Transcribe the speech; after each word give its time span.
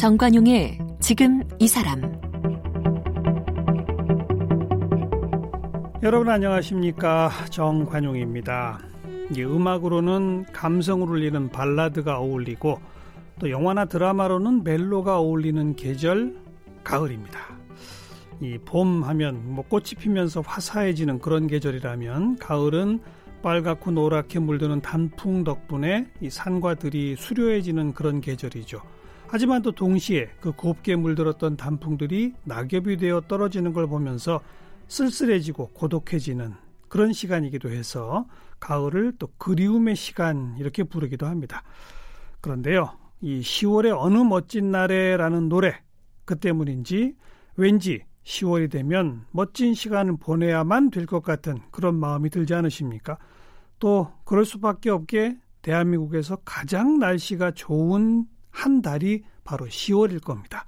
정관용의 0.00 0.78
지금 0.98 1.42
이 1.58 1.68
사람 1.68 2.00
여러분 6.02 6.30
안녕하십니까 6.30 7.30
정관용입니다. 7.50 8.80
음악으로는 9.36 10.46
감성을 10.54 11.06
울리는 11.06 11.50
발라드가 11.50 12.18
어울리고 12.18 12.80
또 13.40 13.50
영화나 13.50 13.84
드라마로는 13.84 14.64
멜로가 14.64 15.18
어울리는 15.18 15.76
계절 15.76 16.34
가을입니다. 16.82 17.38
이 18.40 18.56
봄 18.64 19.04
하면 19.04 19.52
뭐 19.54 19.66
꽃이 19.68 19.96
피면서 19.98 20.40
화사해지는 20.40 21.18
그런 21.18 21.46
계절이라면 21.46 22.38
가을은 22.38 23.00
빨갛고 23.42 23.90
노랗게 23.90 24.38
물드는 24.38 24.80
단풍 24.80 25.44
덕분에 25.44 26.06
이 26.22 26.30
산과 26.30 26.76
들이 26.76 27.16
수려해지는 27.16 27.92
그런 27.92 28.22
계절이죠. 28.22 28.80
하지만 29.32 29.62
또 29.62 29.70
동시에 29.70 30.28
그 30.40 30.50
곱게 30.50 30.96
물들었던 30.96 31.56
단풍들이 31.56 32.34
낙엽이 32.42 32.96
되어 32.96 33.20
떨어지는 33.20 33.72
걸 33.72 33.86
보면서 33.86 34.40
쓸쓸해지고 34.88 35.68
고독해지는 35.68 36.54
그런 36.88 37.12
시간이기도 37.12 37.70
해서 37.70 38.26
가을을 38.58 39.12
또 39.20 39.28
그리움의 39.38 39.94
시간 39.94 40.56
이렇게 40.58 40.82
부르기도 40.82 41.26
합니다. 41.26 41.62
그런데요, 42.40 42.90
이 43.20 43.40
10월의 43.40 43.96
어느 43.96 44.18
멋진 44.18 44.72
날에라는 44.72 45.48
노래 45.48 45.80
그 46.24 46.36
때문인지 46.36 47.14
왠지 47.54 48.02
10월이 48.24 48.68
되면 48.68 49.26
멋진 49.30 49.74
시간을 49.74 50.16
보내야만 50.16 50.90
될 50.90 51.06
것 51.06 51.22
같은 51.22 51.58
그런 51.70 51.94
마음이 51.94 52.30
들지 52.30 52.52
않으십니까? 52.54 53.16
또 53.78 54.10
그럴 54.24 54.44
수밖에 54.44 54.90
없게 54.90 55.38
대한민국에서 55.62 56.34
가장 56.44 56.98
날씨가 56.98 57.52
좋은 57.52 58.26
한 58.50 58.82
달이 58.82 59.24
바로 59.44 59.66
10월일 59.66 60.22
겁니다. 60.22 60.64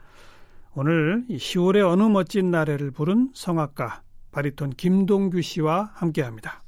오늘 0.75 1.25
이 1.29 1.37
10월의 1.37 1.87
어느 1.87 2.03
멋진 2.05 2.51
날에를 2.51 2.91
부른 2.91 3.31
성악가 3.35 4.03
바리톤 4.31 4.71
김동규 4.71 5.43
씨와 5.43 5.91
함께합니다. 5.95 6.63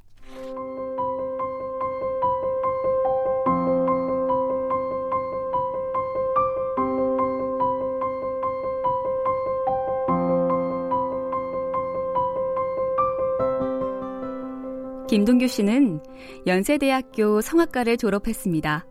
김동규 15.07 15.47
씨는 15.47 16.01
연세대학교 16.45 17.39
성악과를 17.41 17.97
졸업했습니다. 17.97 18.85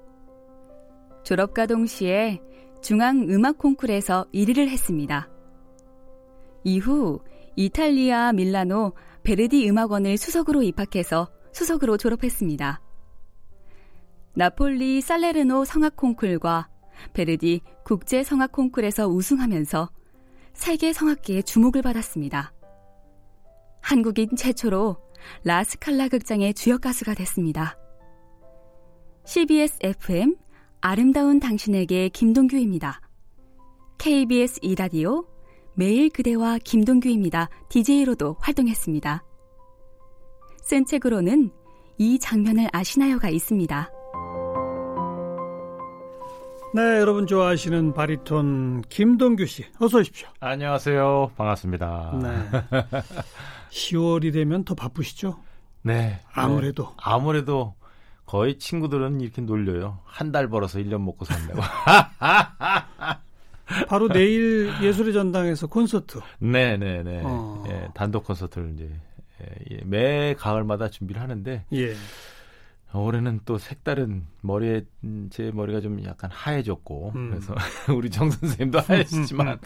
졸업과 1.25 1.67
동시에 1.67 2.41
중앙 2.83 3.28
음악 3.30 3.58
콩쿨에서 3.58 4.27
1위를 4.33 4.69
했습니다. 4.69 5.28
이후 6.64 7.20
이탈리아 7.56 8.33
밀라노 8.33 8.92
베르디 9.22 9.69
음악원을 9.69 10.17
수석으로 10.17 10.62
입학해서 10.62 11.30
수석으로 11.52 11.97
졸업했습니다. 11.97 12.80
나폴리 14.34 15.00
살레르노 15.00 15.64
성악 15.64 15.97
콩쿨과 15.97 16.69
베르디 17.12 17.62
국제 17.84 18.22
성악 18.22 18.52
콩쿨에서 18.52 19.08
우승하면서 19.08 19.91
세계 20.52 20.92
성악계의 20.92 21.45
주목을 21.45 21.83
받았습니다. 21.83 22.52
한국인 23.80 24.34
최초로 24.36 24.97
라스칼라 25.45 26.08
극장의 26.08 26.55
주역 26.55 26.83
가수가 26.83 27.14
됐습니다. 27.14 27.78
CBS 29.25 29.78
FM 29.83 30.36
아름다운 30.86 31.40
당신에게 31.40 32.11
김동규입니다. 32.11 33.00
KBS 33.96 34.58
이라디오 34.61 35.24
매일 35.72 36.11
그대와 36.11 36.58
김동규입니다. 36.62 37.48
DJ로도 37.70 38.36
활동했습니다. 38.39 39.24
쓴 40.61 40.84
책으로는 40.84 41.50
이 41.96 42.18
장면을 42.18 42.68
아시나요가 42.70 43.30
있습니다. 43.30 43.90
네, 46.74 46.83
여러분 47.01 47.27
좋아하시는 47.27 47.95
바리톤 47.95 48.83
김동규 48.90 49.46
씨, 49.46 49.64
어서 49.80 50.01
오십시오. 50.01 50.28
안녕하세요. 50.40 51.33
반갑습니다. 51.34 52.20
네. 52.22 52.90
10월이 53.70 54.34
되면 54.34 54.64
더 54.64 54.74
바쁘시죠? 54.74 55.39
네. 55.80 56.20
아무래도. 56.34 56.83
네. 56.83 56.90
아무래도 56.98 57.74
거의 58.27 58.58
친구들은 58.58 59.20
이렇게 59.20 59.42
놀려요. 59.42 60.01
한 60.05 60.33
달 60.33 60.48
벌어서 60.48 60.79
1년 60.79 61.02
먹고 61.02 61.24
산다고. 61.24 61.61
바로 63.89 64.08
내일 64.08 64.70
예술의 64.83 65.12
전당에서 65.12 65.67
콘서트. 65.67 66.20
네네네. 66.39 67.02
네, 67.02 67.05
네. 67.18 67.23
어. 67.24 67.64
예, 67.68 67.89
단독 67.95 68.24
콘서트를 68.24 68.73
이제 68.74 68.90
예, 69.70 69.80
매 69.84 70.34
가을마다 70.34 70.89
준비를 70.90 71.20
하는데. 71.20 71.64
예. 71.73 71.95
올해는 72.96 73.40
또 73.45 73.58
색다른 73.58 74.24
머리에 74.40 74.84
제 75.30 75.51
머리가 75.52 75.80
좀 75.80 76.05
약간 76.05 76.30
하얘졌고 76.33 77.13
음. 77.17 77.30
그래서 77.30 77.52
우리 77.92 78.08
정 78.08 78.30
선생님도 78.30 78.79
하얘지지만 78.80 79.58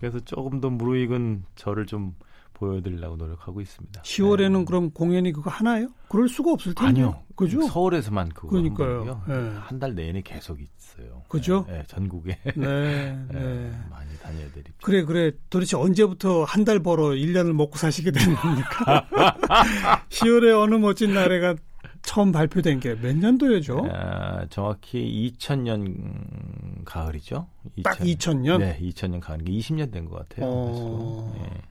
그래서 0.00 0.20
조금 0.20 0.58
더 0.62 0.70
무르익은 0.70 1.44
저를 1.54 1.84
좀 1.84 2.14
보여드리려고 2.54 3.16
노력하고 3.16 3.60
있습니다. 3.60 4.02
10월에는 4.02 4.58
네. 4.60 4.64
그럼 4.64 4.90
공연이 4.90 5.32
그거 5.32 5.50
하나요? 5.50 5.88
그럴 6.08 6.28
수가 6.28 6.52
없을 6.52 6.74
텐데. 6.74 6.88
아니요. 6.88 7.22
그죠? 7.36 7.62
서울에서만 7.62 8.28
그거 8.30 8.48
그러니까요. 8.48 9.22
네. 9.26 9.34
한달 9.60 9.94
내내 9.94 10.22
계속 10.22 10.58
있어요. 10.60 11.22
그죠? 11.28 11.64
네, 11.68 11.82
전국에. 11.88 12.38
네, 12.54 13.26
네. 13.32 13.72
많이 13.90 14.16
다녀야 14.22 14.50
되니까. 14.52 14.72
그래, 14.82 15.02
그래. 15.04 15.32
도대체 15.50 15.76
언제부터 15.76 16.44
한 16.44 16.62
달 16.64 16.78
벌어 16.80 17.08
1년을 17.08 17.52
먹고 17.52 17.76
사시게 17.78 18.10
된 18.12 18.34
겁니까? 18.36 19.08
10월에 20.10 20.56
어느 20.62 20.74
멋진 20.76 21.12
날에가 21.14 21.56
처음 22.02 22.30
발표된 22.32 22.80
게 22.80 22.94
몇 22.96 23.16
년도였죠? 23.16 23.86
아, 23.90 24.46
정확히 24.50 25.32
2000년 25.38 26.84
가을이죠. 26.84 27.46
2000, 27.76 27.82
딱 27.82 27.98
2000년? 27.98 28.58
네, 28.58 28.78
2000년 28.80 29.20
가을. 29.20 29.38
20년 29.38 29.92
된 29.92 30.04
것 30.08 30.28
같아요. 30.28 30.46
어... 30.48 31.32
네. 31.36 31.62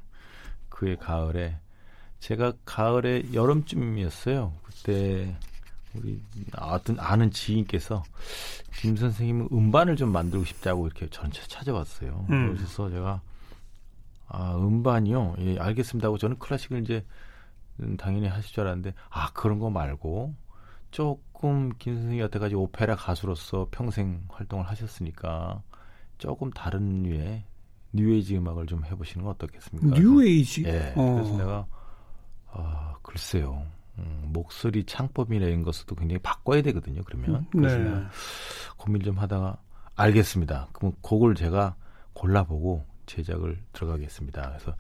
그의 0.82 0.98
가을에 0.98 1.60
제가 2.20 2.54
가을에 2.66 3.22
여름쯤이었어요. 3.34 4.52
그때 4.64 5.36
우리 5.94 6.20
어떤 6.58 7.00
아는 7.00 7.30
지인께서 7.30 8.02
김 8.80 8.96
선생님은 8.96 9.50
음반을 9.52 9.96
좀 9.96 10.12
만들고 10.12 10.44
싶다고 10.44 10.88
이렇게 10.88 11.08
전체 11.12 11.44
찾아왔어요. 11.48 12.26
음. 12.32 12.56
그래서 12.56 12.90
제가 12.90 13.22
아 14.28 14.56
음반이요, 14.56 15.36
예 15.42 15.60
알겠습니다 15.60 16.08
하고 16.08 16.18
저는 16.18 16.40
클래식을 16.40 16.82
이제 16.82 17.06
당연히 18.00 18.28
하실 18.28 18.52
줄 18.52 18.62
알았는데 18.62 18.96
아 19.12 19.32
그런 19.34 19.60
거 19.60 19.70
말고 19.70 20.34
조금 20.90 21.72
김 21.78 21.94
선생님 21.94 22.22
여태까지 22.22 22.56
오페라 22.56 22.96
가수로서 22.96 23.68
평생 23.70 24.24
활동을 24.30 24.68
하셨으니까 24.68 25.62
조금 26.18 26.50
다른 26.50 27.04
류의 27.04 27.44
뉴에이지 27.94 28.38
음악을 28.38 28.68
좀 28.68 28.84
해보시는 28.86 29.26
건 29.26 29.34
어떻겠습니까? 29.34 30.00
뉴에이지? 30.00 30.64
예. 30.66 30.94
어. 30.96 31.16
그래서 31.16 31.38
내가 31.38 31.66
아 32.52 32.96
글쎄요. 33.02 33.66
음, 33.98 34.30
목소리 34.34 34.84
창법이나 34.86 35.46
이런 35.46 35.64
것도 35.64 35.96
굉장히 35.96 36.20
바꿔야 36.20 36.62
되거든요. 36.62 37.02
그러면 37.04 37.36
음, 37.36 37.46
그래서 37.52 37.78
네. 37.78 38.04
고민 38.78 39.02
좀 39.02 39.18
하다가 39.18 39.58
알겠습니다. 39.96 40.70
그럼 40.72 40.94
곡을 41.02 41.36
제가 41.36 41.76
골라보고 42.14 42.86
제작을 43.06 43.58
들어가겠습니다. 43.74 44.42
그래서 44.50 44.76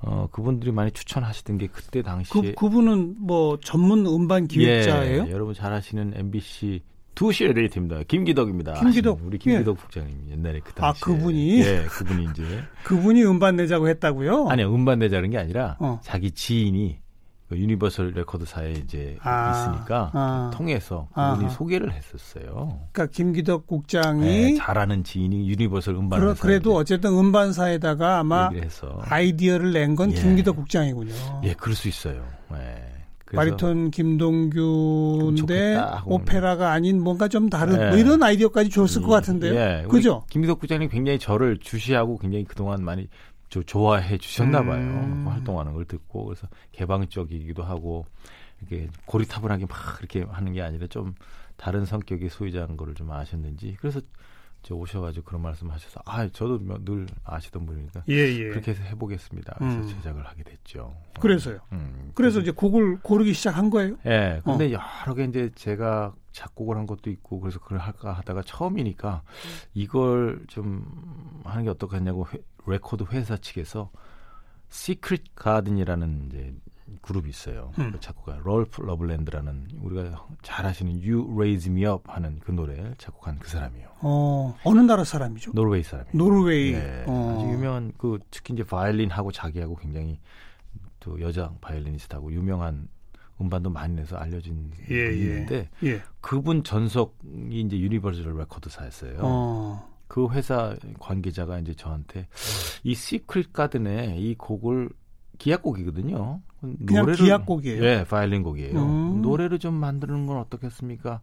어, 0.00 0.28
그분들이 0.30 0.72
많이 0.72 0.90
추천하시던 0.92 1.58
게 1.58 1.66
그때 1.66 2.02
당시에 2.02 2.40
그, 2.40 2.54
그분은 2.54 3.16
뭐 3.18 3.58
전문 3.60 4.06
음반 4.06 4.46
기획자예요? 4.46 5.26
예, 5.26 5.30
여러분 5.30 5.54
잘 5.54 5.72
아시는 5.72 6.12
MBC 6.14 6.82
2시의 7.16 7.54
데이트입니다. 7.54 8.02
김기덕입니다. 8.06 8.74
김기덕. 8.74 9.20
우리 9.24 9.38
김기덕 9.38 9.76
예. 9.76 9.80
국장님 9.80 10.28
옛날에 10.30 10.60
그 10.60 10.70
아, 10.76 10.92
당시에. 10.92 11.14
아, 11.14 11.16
그분이? 11.16 11.60
예, 11.60 11.84
그분이 11.88 12.28
이제. 12.30 12.62
그분이 12.84 13.24
음반 13.24 13.56
내자고 13.56 13.88
했다고요? 13.88 14.48
아니요, 14.48 14.72
음반 14.72 14.98
내자는 15.00 15.30
게 15.30 15.38
아니라 15.38 15.76
어. 15.80 15.98
자기 16.04 16.30
지인이 16.30 16.98
그 17.48 17.56
유니버설 17.56 18.12
레코드사에 18.12 18.72
이제 18.72 19.16
아, 19.22 19.52
있으니까 19.52 20.10
아, 20.12 20.50
통해서 20.52 21.08
그분이 21.14 21.46
아, 21.46 21.48
소개를 21.48 21.92
했었어요. 21.92 22.80
그러니까 22.92 23.06
김기덕 23.06 23.66
국장이 23.66 24.24
네, 24.24 24.54
잘하는 24.56 25.04
지인이 25.04 25.48
유니버설 25.48 25.94
음반 25.94 26.34
그래, 26.34 26.58
도 26.58 26.74
어쨌든 26.74 27.16
음반사에다가 27.16 28.18
아마 28.18 28.50
아이디어를 29.02 29.72
낸건 29.72 30.12
예. 30.12 30.16
김기덕 30.16 30.56
국장이군요. 30.56 31.14
예, 31.44 31.54
그럴 31.54 31.76
수 31.76 31.88
있어요. 31.88 32.26
예. 32.54 32.95
바리톤 33.34 33.90
김동규인데 33.90 35.76
오페라가 36.04 36.70
아닌 36.70 37.02
뭔가 37.02 37.28
좀 37.28 37.48
다른 37.48 37.78
네. 37.78 37.88
뭐 37.88 37.98
이런 37.98 38.22
아이디어까지 38.22 38.70
줬을 38.70 39.02
것 39.02 39.08
같은데요. 39.08 39.54
예. 39.54 39.84
그죠? 39.88 40.24
김기덕 40.30 40.60
부장님 40.60 40.88
굉장히 40.88 41.18
저를 41.18 41.58
주시하고 41.58 42.18
굉장히 42.18 42.44
그동안 42.44 42.84
많이 42.84 43.08
저 43.48 43.62
좋아해 43.62 44.18
주셨나 44.18 44.64
봐요. 44.64 44.80
음. 44.80 45.24
그 45.24 45.30
활동하는 45.30 45.72
걸 45.72 45.84
듣고 45.84 46.26
그래서 46.26 46.48
개방적이기도 46.72 47.62
하고 47.62 48.06
이렇게 48.60 48.88
고리타분하게 49.06 49.66
막 49.66 49.78
이렇게 50.00 50.24
하는 50.28 50.52
게 50.52 50.62
아니라 50.62 50.86
좀 50.86 51.14
다른 51.56 51.84
성격의 51.84 52.28
소유자인 52.30 52.76
거를 52.76 52.94
좀 52.94 53.10
아셨는지 53.10 53.76
그래서 53.80 54.00
오셔가지고 54.74 55.24
그런 55.24 55.42
말씀하셔서 55.42 56.00
아 56.04 56.28
저도 56.28 56.58
늘 56.84 57.06
아시던 57.24 57.66
분이니까 57.66 58.04
예, 58.08 58.14
예. 58.14 58.48
그렇게 58.48 58.72
해서 58.72 58.82
해보겠습니다. 58.82 59.54
그래서 59.58 59.78
음. 59.78 59.88
제작을 59.88 60.26
하게 60.26 60.42
됐죠. 60.42 60.94
그래서요. 61.20 61.60
음, 61.72 62.10
그래서 62.14 62.40
이제 62.40 62.50
곡을 62.50 63.00
고르기 63.00 63.32
시작한 63.32 63.70
거예요. 63.70 63.96
예. 64.06 64.40
근데 64.44 64.74
어. 64.74 64.80
여러 65.04 65.14
개 65.14 65.24
이제 65.24 65.50
제가 65.54 66.14
작곡을 66.32 66.76
한 66.76 66.86
것도 66.86 67.10
있고 67.10 67.40
그래서 67.40 67.58
그걸 67.58 67.78
할까 67.78 68.12
하다가 68.12 68.42
처음이니까 68.42 69.22
이걸 69.74 70.44
좀 70.48 71.42
하는 71.44 71.64
게 71.64 71.70
어떻겠냐고 71.70 72.26
회, 72.26 72.38
레코드 72.66 73.04
회사 73.10 73.36
측에서 73.36 73.90
시크릿 74.68 75.34
가든이라는 75.34 76.26
이제 76.26 76.54
그룹이 77.02 77.30
있어요. 77.30 77.72
음. 77.78 77.92
그 77.92 78.00
작곡가 78.00 78.38
롤프 78.42 78.82
러블랜드라는 78.82 79.68
우리가 79.80 80.26
잘 80.42 80.66
아시는 80.66 81.02
You 81.02 81.32
Raise 81.34 81.70
Me 81.70 81.84
Up 81.84 82.02
하는 82.06 82.38
그 82.40 82.52
노래를 82.52 82.94
작곡한 82.98 83.38
그 83.38 83.48
사람이에요. 83.48 83.88
어, 84.00 84.56
어느 84.64 84.80
나라 84.80 85.04
사람이죠? 85.04 85.52
노르웨이 85.54 85.82
사람이에요. 85.82 86.16
노르웨이. 86.16 86.72
네, 86.72 87.04
어. 87.06 87.36
아주 87.36 87.52
유명한 87.52 87.92
그 87.98 88.18
특히 88.30 88.54
이제 88.54 88.64
바이올린하고 88.64 89.32
자기하고 89.32 89.76
굉장히 89.76 90.18
또 91.00 91.20
여자 91.20 91.52
바이올리니스트하고 91.60 92.32
유명한 92.32 92.88
음반도 93.40 93.70
많이 93.70 93.94
내서 93.94 94.16
알려진 94.16 94.70
예, 94.88 95.10
분인데 95.10 95.68
예. 95.84 95.88
예. 95.88 96.02
그분 96.20 96.64
전속이 96.64 97.60
이제 97.60 97.78
Universal 97.78 98.36
레코드사였어요. 98.38 99.18
어. 99.20 99.96
그 100.08 100.28
회사 100.30 100.76
관계자가 100.98 101.58
이제 101.58 101.74
저한테 101.74 102.28
이 102.82 102.94
Secret 102.94 103.52
Garden의 103.52 104.16
이 104.18 104.34
곡을 104.36 104.88
기악곡이거든요. 105.38 106.40
그냥 106.60 107.04
노래를, 107.04 107.24
기악곡이에요. 107.24 107.82
네, 107.82 108.04
바이올린 108.04 108.42
곡이에요. 108.42 108.78
음. 108.78 109.22
노래를 109.22 109.58
좀 109.58 109.74
만드는 109.74 110.26
건 110.26 110.38
어떻겠습니까? 110.38 111.20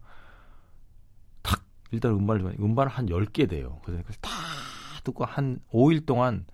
탁 1.42 1.64
일단 1.90 2.12
음반을 2.12 2.40
좀 2.40 2.64
음반을 2.64 2.90
한 2.90 3.06
10개 3.06 3.48
돼요. 3.48 3.80
그래서 3.84 4.02
다 4.20 4.30
듣고 5.02 5.24
한 5.24 5.58
5일 5.72 6.06
동안 6.06 6.46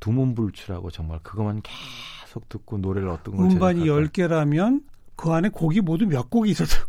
두문불출하고 0.00 0.90
정말 0.90 1.18
그것만 1.22 1.62
계속 1.62 2.48
듣고 2.48 2.78
노래를 2.78 3.08
어떤 3.08 3.36
걸 3.36 3.46
음반이 3.46 3.84
10개라면 3.84 4.84
그 5.16 5.30
안에 5.30 5.48
곡이 5.48 5.80
모두 5.80 6.06
몇 6.06 6.30
곡이 6.30 6.50
있어서 6.50 6.84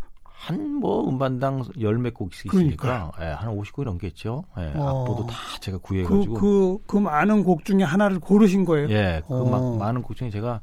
한 0.48 0.76
뭐 0.76 1.10
음반당 1.10 1.64
열 1.80 1.98
몇 1.98 2.14
곡씩 2.14 2.54
있으니까 2.54 3.12
예, 3.20 3.26
한 3.26 3.50
50곡이 3.58 3.86
넘겠죠. 3.86 4.44
예, 4.60 4.74
어. 4.76 5.04
악보도 5.04 5.26
다 5.26 5.36
제가 5.60 5.80
구해가지고 5.80 6.34
그, 6.36 6.40
그, 6.40 6.78
그 6.86 6.98
많은 6.98 7.44
곡 7.44 7.66
중에 7.66 7.82
하나를 7.84 8.20
고르신 8.20 8.66
거예요? 8.66 8.90
예, 8.90 9.24
그 9.28 9.34
어. 9.34 9.78
많은 9.78 10.02
곡 10.04 10.16
중에 10.16 10.30
제가 10.30 10.62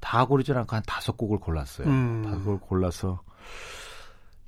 다 0.00 0.24
고르지 0.24 0.52
않고 0.52 0.74
한 0.74 0.82
다섯 0.86 1.16
곡을 1.16 1.38
골랐어요. 1.38 1.86
음. 1.86 2.22
다섯 2.24 2.38
곡을 2.44 2.60
골라서 2.60 3.20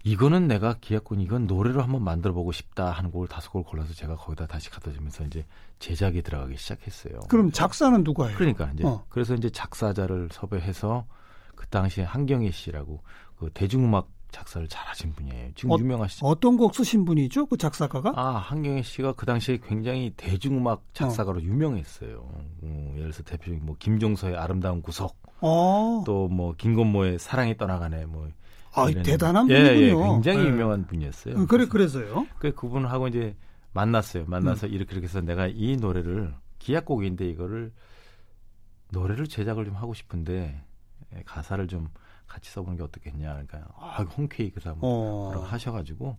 이거는 0.04 0.48
내가 0.48 0.74
기획군 0.80 1.20
이건 1.20 1.46
노래로 1.46 1.82
한번 1.82 2.02
만들어보고 2.02 2.52
싶다 2.52 2.90
하는 2.90 3.10
곡을 3.10 3.28
다섯 3.28 3.50
곡을 3.50 3.68
골라서 3.70 3.92
제가 3.94 4.16
거기다 4.16 4.46
다시 4.46 4.70
갖다 4.70 4.92
주면서 4.92 5.24
이제 5.24 5.44
제작에 5.80 6.20
들어가기 6.22 6.56
시작했어요. 6.56 7.20
그럼 7.28 7.50
작사는 7.52 8.02
누가 8.04 8.26
해요? 8.26 8.36
그러니까 8.38 8.70
이제 8.74 8.84
어. 8.86 9.04
그래서 9.08 9.34
이제 9.34 9.50
작사자를 9.50 10.28
섭외해서 10.32 11.06
그 11.54 11.66
당시에 11.68 12.04
한경희 12.04 12.52
씨라고 12.52 13.02
그 13.38 13.50
대중음악 13.52 14.08
작사를 14.34 14.66
잘하신 14.66 15.12
분이에요. 15.12 15.50
지금 15.54 15.70
어, 15.70 15.76
유명하시죠. 15.78 16.26
어떤 16.26 16.56
곡 16.56 16.74
쓰신 16.74 17.04
분이죠? 17.04 17.46
그 17.46 17.56
작사가가? 17.56 18.12
아 18.16 18.36
한경애 18.38 18.82
씨가 18.82 19.12
그 19.12 19.26
당시에 19.26 19.58
굉장히 19.64 20.12
대중음악 20.16 20.82
작사가로 20.92 21.38
어. 21.38 21.42
유명했어요. 21.42 22.28
음, 22.64 22.88
예를 22.96 23.12
들어서 23.12 23.22
대표적인 23.22 23.64
뭐 23.64 23.76
김종서의 23.78 24.36
아름다운 24.36 24.82
구석, 24.82 25.16
어. 25.40 26.02
또뭐 26.04 26.54
김건모의 26.58 27.18
사랑이 27.20 27.56
떠나가네 27.56 28.06
뭐. 28.06 28.28
아 28.76 28.90
대단한 28.90 29.48
예, 29.50 29.62
분이군요. 29.62 30.04
예, 30.04 30.08
굉장히 30.14 30.38
네. 30.42 30.48
유명한 30.48 30.84
분이었어요. 30.86 31.42
어, 31.42 31.46
그래 31.46 31.66
그래서요. 31.66 32.26
그 32.40 32.52
그분하고 32.52 33.06
이제 33.06 33.36
만났어요. 33.72 34.24
만나서 34.26 34.66
음. 34.66 34.72
이렇게 34.72 34.94
이렇게 34.94 35.04
해서 35.04 35.20
내가 35.20 35.46
이 35.46 35.76
노래를 35.76 36.34
기악곡인데 36.58 37.28
이거를 37.28 37.72
노래를 38.90 39.28
제작을 39.28 39.64
좀 39.64 39.76
하고 39.76 39.94
싶은데 39.94 40.32
예, 40.42 40.64
가사를 41.24 41.66
좀 41.68 41.88
같이 42.26 42.50
써보는 42.50 42.76
게 42.76 42.82
어떻겠냐. 42.82 43.28
그러니까 43.32 43.64
아, 43.78 44.02
홍쾌히 44.02 44.50
그 44.50 44.60
사람 44.60 44.78
어. 44.80 45.44
하셔가지고 45.46 46.16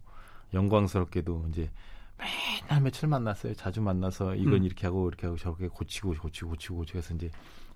영광스럽게도 0.53 1.47
이제 1.49 1.69
맨날 2.17 2.81
며칠 2.81 3.09
만났어요. 3.09 3.53
자주 3.55 3.81
만나서 3.81 4.35
이건 4.35 4.53
음. 4.55 4.63
이렇게 4.63 4.87
하고 4.87 5.07
이렇게 5.07 5.27
하고 5.27 5.37
저렇게 5.37 5.67
고치고 5.67 6.13
고치고 6.21 6.49
고치고 6.49 6.77
고치고 6.77 6.97
해서 6.97 7.13
이제 7.13 7.29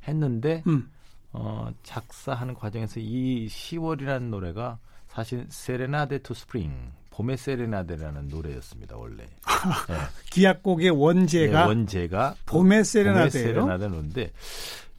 했는데 0.07 0.63
음. 0.68 0.89
어, 1.31 1.69
작사하는 1.83 2.54
과정에서 2.54 3.00
이 3.00 3.48
10월이라는 3.48 4.30
노래가 4.30 4.80
사실 5.07 5.45
Serenade 5.50 6.20
to 6.20 6.34
Spring 6.34 6.92
봄의 7.10 7.38
세레나데라는 7.38 8.30
노래였습니다 8.30 8.95
원래. 8.95 9.25
네. 9.89 9.95
기악곡의 10.31 10.92
원제가 10.92 11.62
네, 11.63 11.68
원제가 11.68 12.36
봄의 12.45 12.86
세레나데예요. 12.86 13.60
봄의 13.62 13.77
세레나데인데 13.77 14.31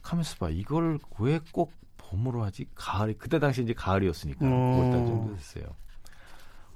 가면서 0.03 0.35
봐 0.37 0.49
이걸 0.49 0.99
왜 1.19 1.39
꼭 1.51 1.80
봄으로 2.11 2.43
하지 2.43 2.65
가을이 2.75 3.15
그때 3.15 3.39
당시 3.39 3.63
이제 3.63 3.73
가을이었으니까 3.73 4.39
그걸 4.39 4.91
딱 4.91 5.05
정도 5.05 5.35
됐어요. 5.35 5.65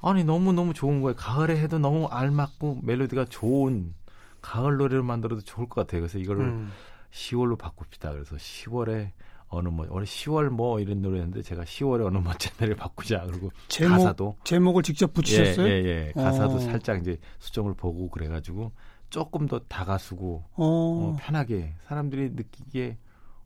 아니 0.01 0.23
너무 0.23 0.53
너무 0.53 0.73
좋은 0.73 1.01
거예요. 1.01 1.15
가을에 1.15 1.57
해도 1.57 1.77
너무 1.77 2.05
알맞고 2.07 2.79
멜로디가 2.83 3.25
좋은 3.25 3.93
가을 4.41 4.77
노래를 4.77 5.03
만들어도 5.03 5.41
좋을 5.41 5.67
것 5.67 5.81
같아요. 5.81 6.01
그래서 6.01 6.19
이거를 6.19 6.45
음. 6.45 6.71
10월로 7.11 7.57
바꿉시다. 7.57 8.11
그래서 8.11 8.35
10월에 8.35 9.11
어느 9.47 9.69
뭐 9.69 9.85
올해 9.89 10.05
10월 10.05 10.49
뭐 10.49 10.79
이런 10.79 11.01
노래였는데 11.01 11.41
제가 11.41 11.63
10월에 11.63 12.05
어느 12.05 12.17
멋진 12.17 12.51
날을 12.59 12.75
바꾸자 12.75 13.25
그리고 13.27 13.51
제목, 13.67 13.97
가사도 13.97 14.35
제목을 14.43 14.83
직접 14.83 15.13
붙이셨어요? 15.13 15.67
예, 15.67 15.71
예, 15.71 15.85
예. 16.07 16.11
가사도 16.13 16.55
어. 16.55 16.59
살짝 16.59 16.99
이제 16.99 17.17
수정을 17.39 17.73
보고 17.75 18.09
그래가지고 18.09 18.71
조금 19.09 19.47
더 19.47 19.59
다가수고 19.59 20.43
어. 20.53 20.65
어, 20.65 21.17
편하게 21.19 21.73
사람들이 21.87 22.31
느끼기에 22.31 22.97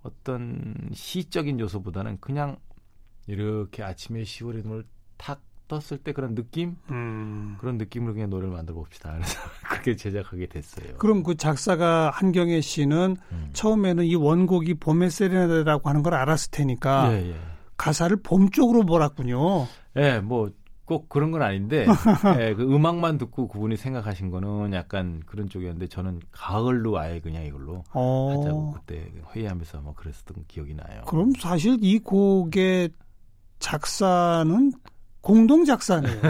어떤 0.03 0.75
시적인 0.93 1.59
요소보다는 1.59 2.19
그냥 2.19 2.57
이렇게 3.27 3.83
아침에 3.83 4.23
10월의 4.23 4.63
눈을 4.63 4.85
탁 5.17 5.41
떴을 5.67 5.99
때 6.03 6.11
그런 6.13 6.33
느낌 6.33 6.75
음. 6.89 7.55
그런 7.59 7.77
느낌으로 7.77 8.13
그냥 8.13 8.29
노래를 8.31 8.51
만들어 8.51 8.75
봅시다. 8.75 9.13
그래서 9.13 9.39
그렇게 9.69 9.95
제작하게 9.95 10.47
됐어요. 10.47 10.97
그럼 10.97 11.23
그 11.23 11.35
작사가 11.35 12.09
한경애 12.09 12.59
씨는 12.59 13.15
음. 13.31 13.49
처음에는 13.53 14.03
이 14.03 14.15
원곡이 14.15 14.75
봄의 14.75 15.11
세레나데라고 15.11 15.87
하는 15.87 16.01
걸 16.01 16.15
알았을 16.15 16.49
테니까 16.51 17.13
예, 17.13 17.29
예. 17.29 17.35
가사를 17.77 18.18
봄 18.23 18.49
쪽으로 18.49 18.83
몰았군요. 18.83 19.68
예, 19.97 20.19
뭐 20.19 20.49
꼭 20.89 21.07
그런 21.07 21.29
건 21.29 21.43
아닌데 21.43 21.85
예, 22.41 22.55
그 22.55 22.63
음악만 22.63 23.19
듣고 23.19 23.47
그분이 23.47 23.77
생각하신 23.77 24.31
거는 24.31 24.73
약간 24.73 25.21
그런 25.27 25.47
쪽이었는데 25.47 25.85
저는 25.85 26.19
가을로 26.31 26.97
아예 26.97 27.19
그냥 27.19 27.45
이걸로 27.45 27.83
어. 27.93 28.35
하자고 28.35 28.71
그때 28.71 29.11
회의하면서 29.35 29.81
뭐 29.81 29.93
그랬었던 29.93 30.45
기억이 30.47 30.73
나요. 30.73 31.03
그럼 31.05 31.31
사실 31.37 31.77
이 31.79 31.99
곡의 31.99 32.89
작사는 33.59 34.71
공동 35.21 35.63
작사네요. 35.63 36.21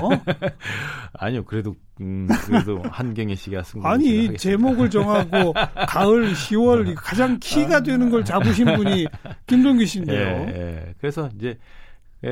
아니요, 1.14 1.46
그래도 1.46 1.74
음, 2.02 2.28
그래도 2.46 2.82
한경애 2.92 3.36
씨가 3.36 3.64
쓴 3.64 3.86
아니 3.86 4.36
제목을 4.36 4.90
정하고 4.90 5.54
가을 5.88 6.34
10월 6.34 6.96
가장 6.98 7.38
키가 7.40 7.82
되는 7.84 8.10
걸 8.10 8.26
잡으신 8.26 8.66
분이 8.76 9.08
김동규 9.48 9.86
씨인데요. 9.86 10.20
예, 10.20 10.54
예. 10.54 10.94
그래서 11.00 11.30
이제 11.38 11.58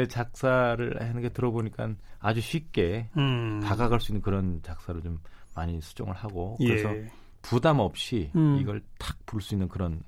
작사를 0.10 1.01
하는 1.01 1.22
게 1.22 1.29
들어보니까 1.29 1.94
아주 2.20 2.41
쉽게 2.41 3.10
음. 3.17 3.62
다가갈 3.62 4.00
수 4.00 4.12
있는 4.12 4.22
그런 4.22 4.62
작사를 4.63 5.01
좀 5.01 5.20
많이 5.56 5.79
수정을 5.82 6.13
하고 6.13 6.58
그래서 6.58 6.96
예. 6.96 7.10
부담 7.41 7.79
없이 7.79 8.32
음. 8.36 8.58
이걸 8.60 8.82
탁 8.98 9.17
부를 9.25 9.41
수 9.41 9.56
있는 9.56 9.67
그런 9.67 10.01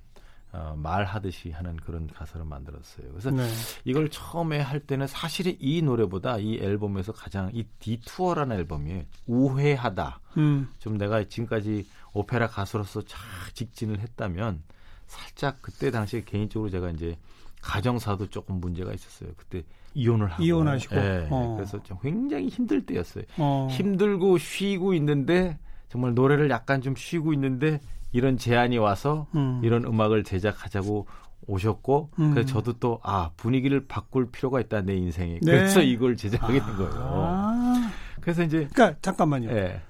어, 0.51 0.74
말하듯이 0.75 1.51
하는 1.51 1.77
그런 1.77 2.07
가사를 2.07 2.43
만들었어요. 2.43 3.07
그래서 3.12 3.29
네. 3.29 3.48
이걸 3.86 4.09
처음에 4.09 4.59
할 4.59 4.79
때는 4.79 5.05
사실은 5.05 5.55
이 5.59 5.81
노래보다 5.81 6.39
이 6.39 6.57
앨범에서 6.57 7.13
가장 7.13 7.51
이 7.53 7.63
디투어라는 7.77 8.57
앨범이 8.57 9.05
우회하다. 9.27 10.19
음. 10.38 10.67
좀 10.79 10.98
내가 10.98 11.24
지금까지 11.24 11.88
오페라 12.13 12.48
가수로서 12.48 13.03
잘 13.03 13.21
직진을 13.53 14.00
했다면 14.00 14.63
살짝 15.05 15.62
그때 15.62 15.91
당시에 15.91 16.24
개인적으로 16.24 16.69
제가 16.71 16.89
이제 16.91 17.15
가정사도 17.62 18.30
조금 18.30 18.60
문제가 18.60 18.94
있었어요. 18.94 19.32
그때 19.38 19.63
이혼을 19.94 20.28
하고 20.32 20.44
이혼하시고 20.44 20.96
네, 20.96 21.28
어. 21.30 21.56
그래서 21.58 21.82
좀 21.84 21.98
굉장히 22.01 22.48
힘들 22.48 22.86
때였어요. 22.86 23.24
어. 23.38 23.68
힘들고 23.72 24.38
쉬고 24.38 24.94
있는데 24.96 25.58
정말 25.89 26.13
노래를 26.13 26.50
약간 26.50 26.82
좀 26.82 26.96
쉬고 26.96 27.34
있는데 27.34 27.80
이런 28.12 28.38
제안이 28.38 28.78
와서 28.78 29.28
음. 29.36 29.62
이런 29.63 29.84
음악을 29.84 30.24
제작하자고 30.24 31.08
오셨고 31.48 32.12
음. 32.20 32.34
그래서 32.34 32.48
저도 32.54 32.74
또 32.74 33.00
아 33.04 33.32
분위기를 33.38 33.88
바꿀 33.88 34.30
필요가 34.32 34.60
있다 34.62 34.82
내 34.82 34.96
인생에 34.96 35.39
네. 35.42 35.51
그래서 35.51 35.82
이걸 35.82 36.16
제작하게 36.16 36.60
된 36.60 36.78
거예요. 36.78 36.92
아. 36.96 37.92
그래서 38.22 38.44
이제 38.44 38.68
그러니까 38.74 39.00
잠깐만요. 39.01 39.51
네. 39.51 39.82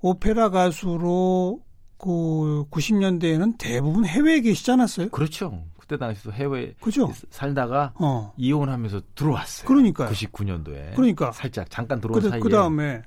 오페라 0.00 0.50
가수로 0.50 1.60
그 1.98 2.64
90년대에는 2.70 3.54
대부분 3.58 4.04
해외에 4.04 4.40
계시지 4.40 4.70
않았어요? 4.72 5.08
그렇죠. 5.10 5.64
그때 5.84 5.98
당시도 5.98 6.32
해외 6.32 6.74
그죠? 6.80 7.12
살다가 7.28 7.92
어. 7.96 8.32
이혼하면서 8.38 9.02
들어왔어요. 9.14 9.68
그러니까 9.68 10.08
99년도에. 10.08 10.94
그러니까 10.94 11.30
살짝 11.30 11.68
잠깐 11.68 12.00
들어온 12.00 12.20
그, 12.20 12.28
사이에 12.28 12.40
그 12.40 12.48
다음에 12.48 13.02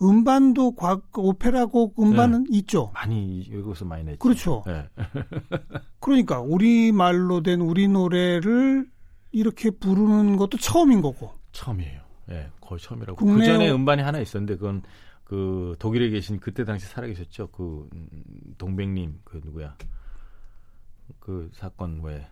음반도 0.00 0.76
과, 0.76 1.00
오페라곡 1.16 2.00
음반은 2.00 2.44
네. 2.44 2.58
있죠. 2.58 2.92
많이 2.94 3.48
외국에서 3.50 3.84
많이 3.84 4.04
냈죠. 4.04 4.18
그렇죠. 4.18 4.62
네. 4.64 4.88
그러니까 5.98 6.40
우리 6.40 6.92
말로 6.92 7.42
된 7.42 7.60
우리 7.60 7.88
노래를 7.88 8.88
이렇게 9.32 9.70
부르는 9.70 10.36
것도 10.36 10.58
처음인 10.58 11.02
거고. 11.02 11.32
처음이에요. 11.50 12.00
예, 12.30 12.32
네, 12.32 12.50
거의 12.60 12.80
처음이라고. 12.80 13.16
국내... 13.16 13.46
그 13.46 13.52
전에 13.52 13.70
음반이 13.72 14.02
하나 14.02 14.20
있었는데 14.20 14.56
그건 14.56 14.82
그 15.24 15.74
독일에 15.80 16.10
계신 16.10 16.38
그때 16.38 16.64
당시 16.64 16.86
살아계셨죠. 16.86 17.48
그 17.48 17.88
음, 17.92 18.08
동백님 18.56 19.20
그 19.24 19.40
누구야? 19.44 19.76
그 21.24 21.50
사건 21.54 22.00
왜 22.02 22.26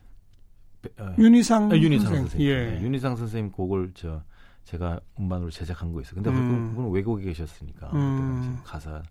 어, 0.98 1.14
윤희상, 1.18 1.72
아, 1.72 1.76
윤희상 1.76 2.14
선생님. 2.14 2.48
예. 2.48 2.70
네, 2.72 2.82
윤희상 2.82 3.16
선생님 3.16 3.52
곡을 3.52 3.92
저 3.94 4.22
제가 4.64 5.00
음반으로 5.18 5.50
제작한 5.50 5.92
거 5.92 6.00
있어요. 6.02 6.16
근데 6.16 6.30
음. 6.30 6.74
그분 6.74 6.92
외국에 6.92 7.24
계셨으니까 7.24 7.90
음. 7.94 8.60
가사 8.64 9.02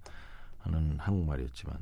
하는 0.60 0.98
한국말이었지만 1.00 1.76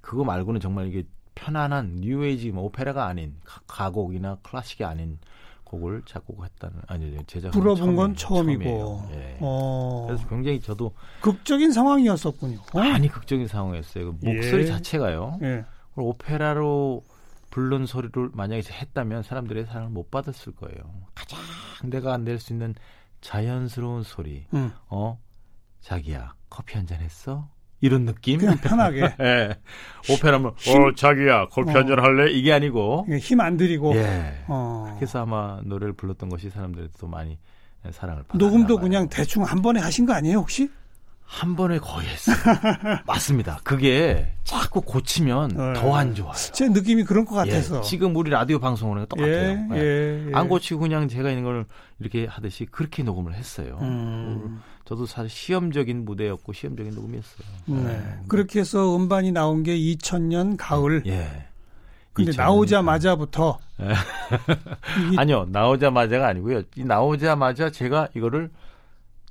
그거 0.00 0.24
말고는 0.24 0.60
정말 0.60 0.88
이게 0.88 1.04
편안한 1.34 1.96
뉴에이지 2.00 2.50
뭐 2.50 2.64
오페라가 2.64 3.06
아닌 3.06 3.36
가곡이나 3.66 4.38
클래식이 4.42 4.82
아닌 4.84 5.18
곡을 5.62 6.02
작곡했다는 6.06 6.76
아니 6.88 7.16
제작 7.26 7.50
불어본 7.50 7.94
건 7.94 8.16
처음이고 8.16 9.08
예. 9.12 9.36
어. 9.40 10.06
그래서 10.08 10.26
굉장히 10.26 10.60
저도 10.60 10.92
극적인 11.20 11.70
상황이었었군요. 11.70 12.58
어? 12.72 12.78
많이 12.80 13.08
극적인 13.08 13.46
상황이었어요. 13.46 14.06
그 14.06 14.26
목소리 14.26 14.62
예. 14.62 14.66
자체가요. 14.66 15.38
예. 15.42 15.64
오페라로 15.94 17.04
부른 17.50 17.86
소리를 17.86 18.30
만약에 18.32 18.62
했다면 18.72 19.22
사람들의 19.22 19.66
사랑을 19.66 19.90
못 19.90 20.10
받았을 20.10 20.54
거예요. 20.54 20.76
가장 21.14 21.38
내가 21.84 22.16
낼 22.18 22.38
수 22.38 22.52
있는 22.52 22.74
자연스러운 23.20 24.02
소리. 24.02 24.46
음. 24.54 24.70
어 24.88 25.18
자기야 25.80 26.34
커피 26.50 26.76
한 26.76 26.86
잔 26.86 27.00
했어? 27.00 27.48
이런 27.80 28.04
느낌? 28.04 28.38
그냥 28.40 28.56
편하게. 28.58 29.02
예. 29.20 29.56
오페라면 30.12 30.52
힘, 30.56 30.82
어 30.82 30.92
자기야 30.94 31.46
커피 31.50 31.70
어. 31.70 31.74
한잔 31.78 31.98
할래? 32.00 32.30
이게 32.32 32.52
아니고 32.52 33.06
힘 33.20 33.40
안 33.40 33.56
들이고. 33.56 33.94
예. 33.96 34.44
어. 34.48 34.94
그래서 34.96 35.22
아마 35.22 35.60
노래를 35.64 35.92
불렀던 35.94 36.28
것이 36.28 36.50
사람들한테 36.50 37.06
많이 37.06 37.38
사랑을 37.92 38.24
받았나 38.24 38.44
녹음도 38.44 38.76
봐요. 38.76 38.82
그냥 38.84 39.08
대충 39.08 39.44
한 39.44 39.62
번에 39.62 39.80
하신 39.80 40.06
거 40.06 40.12
아니에요 40.12 40.38
혹시? 40.38 40.68
한 41.30 41.56
번에 41.56 41.78
거의 41.78 42.08
했어요. 42.08 42.36
맞습니다. 43.06 43.60
그게 43.62 44.32
자꾸 44.44 44.80
고치면 44.80 45.48
네. 45.48 45.72
더안 45.74 46.14
좋아요. 46.14 46.32
제 46.32 46.68
느낌이 46.68 47.04
그런 47.04 47.26
것 47.26 47.34
같아서. 47.34 47.78
예, 47.78 47.82
지금 47.82 48.16
우리 48.16 48.30
라디오 48.30 48.58
방송을 48.58 49.04
똑같아요. 49.06 49.32
예, 49.34 49.66
예, 49.74 50.26
예, 50.28 50.30
안 50.32 50.48
고치고 50.48 50.80
그냥 50.80 51.06
제가 51.06 51.28
있는 51.28 51.44
걸 51.44 51.66
이렇게 52.00 52.26
하듯이 52.26 52.64
그렇게 52.64 53.02
녹음을 53.02 53.34
했어요. 53.34 53.78
음. 53.82 54.62
저도 54.86 55.04
사실 55.04 55.28
시험적인 55.28 56.06
무대였고 56.06 56.54
시험적인 56.54 56.94
녹음이었어요. 56.94 57.48
네. 57.66 57.76
네. 57.84 58.18
그렇게 58.26 58.60
해서 58.60 58.96
음반이 58.96 59.30
나온 59.30 59.62
게 59.62 59.76
2000년 59.76 60.56
가을. 60.58 61.02
예. 61.06 61.28
근데 62.14 62.32
2000년. 62.32 62.36
나오자마자부터. 62.38 63.58
예. 63.82 63.92
아니요, 65.18 65.46
나오자마자가 65.50 66.26
아니고요. 66.26 66.62
이 66.76 66.84
나오자마자 66.84 67.70
제가 67.70 68.08
이거를 68.16 68.50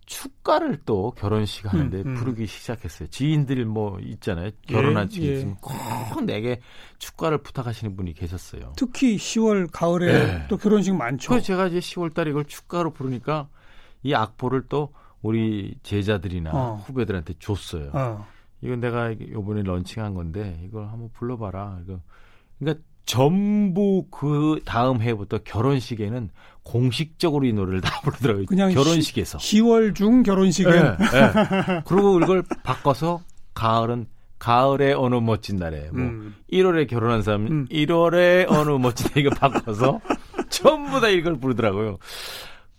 축가를 0.07 0.79
또 0.85 1.11
결혼식 1.11 1.71
하는데 1.71 1.97
음, 2.01 2.07
음. 2.07 2.15
부르기 2.15 2.47
시작했어요. 2.47 3.09
지인들 3.09 3.63
뭐 3.65 3.99
있잖아요. 3.99 4.51
결혼한 4.65 5.05
예, 5.05 5.09
지인 5.09 5.49
예. 5.49 5.55
꼭 5.61 6.23
내게 6.23 6.61
축가를 6.97 7.39
부탁하시는 7.39 7.95
분이 7.95 8.13
계셨어요. 8.13 8.73
특히 8.77 9.17
10월 9.17 9.69
가을에 9.71 10.13
예. 10.13 10.47
또 10.47 10.57
결혼식 10.57 10.95
많죠. 10.95 11.29
그래서 11.29 11.45
제가 11.45 11.67
이제 11.67 11.79
10월 11.79 12.13
달에 12.13 12.31
이걸 12.31 12.45
축가로 12.45 12.93
부르니까 12.93 13.49
이 14.01 14.13
악보를 14.13 14.63
또 14.69 14.93
우리 15.21 15.75
제자들이나 15.83 16.51
어. 16.53 16.83
후배들한테 16.87 17.33
줬어요. 17.39 17.91
어. 17.93 18.25
이건 18.61 18.79
내가 18.79 19.13
요번에 19.19 19.61
런칭한 19.61 20.13
건데 20.13 20.61
이걸 20.65 20.87
한번 20.87 21.09
불러봐라. 21.11 21.81
이거 21.83 21.99
그러니까 22.59 22.83
전부 23.07 24.05
그 24.11 24.59
다음 24.65 25.01
해부터 25.01 25.39
결혼식에는 25.39 26.29
공식적으로 26.61 27.45
이 27.45 27.53
노래를 27.53 27.79
다 27.81 28.01
부르더라고요. 28.01 28.45
그냥 28.45 28.71
결혼식에서. 28.73 29.39
10 29.39 29.61
월 29.61 29.93
중 29.93 30.21
결혼식은. 30.21 30.71
네, 30.71 30.97
네. 30.97 31.81
그리고 31.85 32.19
이걸 32.19 32.43
바꿔서 32.63 33.21
가을은 33.53 34.05
가을의 34.37 34.93
어느 34.93 35.15
멋진 35.15 35.55
날에 35.55 35.89
뭐 35.91 36.01
음. 36.01 36.35
1월에 36.51 36.87
결혼한 36.87 37.23
사람은 37.23 37.47
음. 37.51 37.67
1월에 37.71 38.45
어느 38.51 38.71
멋진 38.71 39.07
날 39.07 39.17
이거 39.25 39.29
바꿔서 39.33 39.99
전부 40.49 40.99
다 40.99 41.07
이걸 41.07 41.39
부르더라고요. 41.39 41.97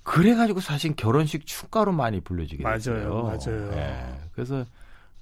그래가지고 0.03 0.61
사실 0.61 0.95
결혼식 0.95 1.47
축가로 1.47 1.93
많이 1.93 2.21
불려지게 2.21 2.63
됐어요. 2.63 3.23
맞아요, 3.23 3.23
맞아요. 3.25 3.71
네. 3.71 4.21
그래서 4.35 4.65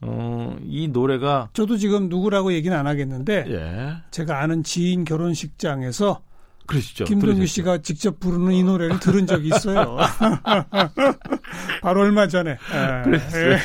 어, 0.03 0.57
이 0.63 0.89
노래가 0.89 1.49
저도 1.53 1.77
지금 1.77 2.09
누구라고 2.09 2.53
얘기는 2.53 2.77
안 2.77 2.87
하겠는데 2.87 3.45
예. 3.49 3.97
제가 4.11 4.41
아는 4.41 4.63
지인 4.63 5.05
결혼식장에서 5.05 6.23
그러시죠. 6.67 7.05
김동규 7.05 7.47
씨가 7.47 7.79
직접 7.79 8.19
부르는 8.19 8.53
이 8.53 8.63
노래를 8.65 8.99
들은 8.99 9.27
적이 9.27 9.49
있어요. 9.49 9.97
바로 11.83 12.01
얼마 12.03 12.27
전에. 12.27 12.51
예. 12.51 13.03
그랬어요. 13.05 13.57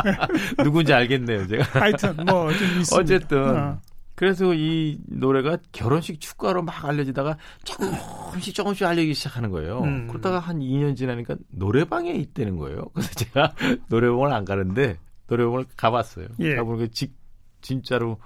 누군지 0.62 0.92
알겠네요, 0.92 1.46
제가. 1.46 1.80
하여튼 1.80 2.16
뭐 2.26 2.52
좀 2.52 2.66
있습니다. 2.80 2.96
어쨌든 2.96 3.56
어. 3.56 3.80
그래서 4.16 4.52
이 4.52 4.98
노래가 5.06 5.56
결혼식 5.72 6.20
축가로 6.20 6.62
막 6.62 6.84
알려지다가 6.84 7.38
조금씩 7.64 8.54
조금씩 8.54 8.86
알려지기 8.86 9.14
시작하는 9.14 9.50
거예요. 9.50 9.80
음. 9.82 10.08
그러다가 10.08 10.40
한 10.40 10.58
2년 10.58 10.94
지나니까 10.96 11.36
노래방에 11.52 12.12
있다는 12.12 12.56
거예요. 12.56 12.84
그래서 12.92 13.10
제가 13.14 13.54
노래방을 13.88 14.32
안 14.32 14.44
가는데 14.44 14.98
노래방을 15.30 15.66
가봤어요. 15.76 16.28
예. 16.40 16.56
가보니까 16.56 16.88
직, 16.92 17.14
진짜로 17.60 18.18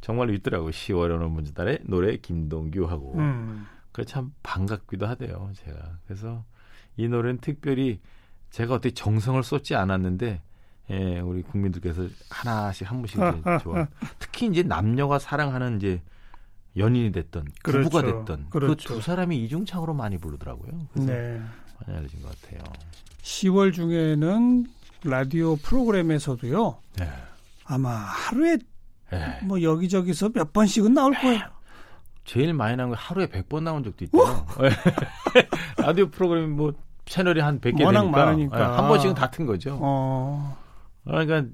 정말 0.00 0.30
있더라고요. 0.34 0.70
10월 0.70 1.12
어느 1.12 1.24
문제 1.24 1.52
달에 1.52 1.78
노래 1.84 2.16
김동규 2.16 2.84
하고. 2.84 3.14
음. 3.16 3.66
그참 3.92 4.32
반갑기도 4.42 5.06
하대요. 5.06 5.50
제가. 5.54 5.98
그래서 6.06 6.44
이 6.96 7.08
노래는 7.08 7.38
특별히 7.38 8.00
제가 8.50 8.74
어떻게 8.74 8.92
정성을 8.92 9.42
쏟지 9.42 9.74
않았는데 9.74 10.42
예, 10.90 11.20
우리 11.20 11.42
국민들께서 11.42 12.08
하나씩 12.30 12.90
한 12.90 13.04
이제 13.04 13.16
좋아. 13.62 13.86
특히 14.18 14.46
이제 14.46 14.62
남녀가 14.62 15.18
사랑하는 15.18 15.76
이제 15.76 16.02
연인이 16.76 17.12
됐던 17.12 17.46
그렇죠. 17.62 17.88
부부가 17.88 18.02
됐던 18.02 18.46
그 18.50 18.58
그렇죠. 18.60 18.88
그두 18.88 19.00
사람이 19.00 19.36
이중창으로 19.44 19.94
많이 19.94 20.18
부르더라고요. 20.18 20.70
그래서 20.92 21.12
네. 21.12 21.42
많이 21.86 21.98
알려진 21.98 22.22
것 22.22 22.40
같아요. 22.40 22.62
10월 23.22 23.72
중에는 23.72 24.66
라디오 25.04 25.56
프로그램에서도요. 25.56 26.78
네. 26.98 27.08
아마 27.64 27.90
하루에 27.90 28.58
네. 29.10 29.40
뭐 29.44 29.62
여기저기서 29.62 30.30
몇 30.30 30.52
번씩은 30.52 30.94
나올 30.94 31.14
거예요. 31.14 31.40
제일 32.24 32.52
많이 32.52 32.76
나온 32.76 32.90
거 32.90 32.96
하루에 32.96 33.26
100번 33.26 33.62
나온 33.62 33.82
적도 33.82 34.04
있대요. 34.04 34.46
라디오 35.78 36.10
프로그램 36.10 36.50
뭐 36.50 36.74
채널이 37.06 37.40
한 37.40 37.60
100개 37.60 37.82
워낙 37.84 38.02
되니까 38.02 38.24
많으니까. 38.26 38.58
네, 38.58 38.64
한 38.64 38.88
번씩은 38.88 39.14
다튼 39.14 39.46
거죠. 39.46 39.78
어. 39.80 40.58
그러니까 41.04 41.44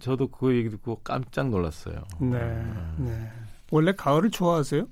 저도 0.00 0.28
그 0.28 0.54
얘기 0.56 0.70
듣고 0.70 1.00
깜짝 1.04 1.50
놀랐어요. 1.50 1.96
네. 2.18 2.38
음. 2.38 2.94
네. 2.98 3.30
원래 3.70 3.92
가을을 3.92 4.30
좋아하세요? 4.30 4.86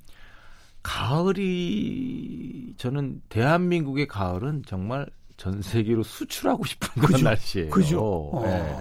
가을이 0.83 2.75
저는 2.76 3.23
대한민국의 3.29 4.09
가을은 4.09 4.62
정말 4.67 5.07
전 5.40 5.62
세계로 5.62 6.02
수출하고 6.02 6.66
싶은 6.66 7.00
그런 7.02 7.23
날씨예요. 7.25 7.70
그죠. 7.70 8.30
네. 8.44 8.76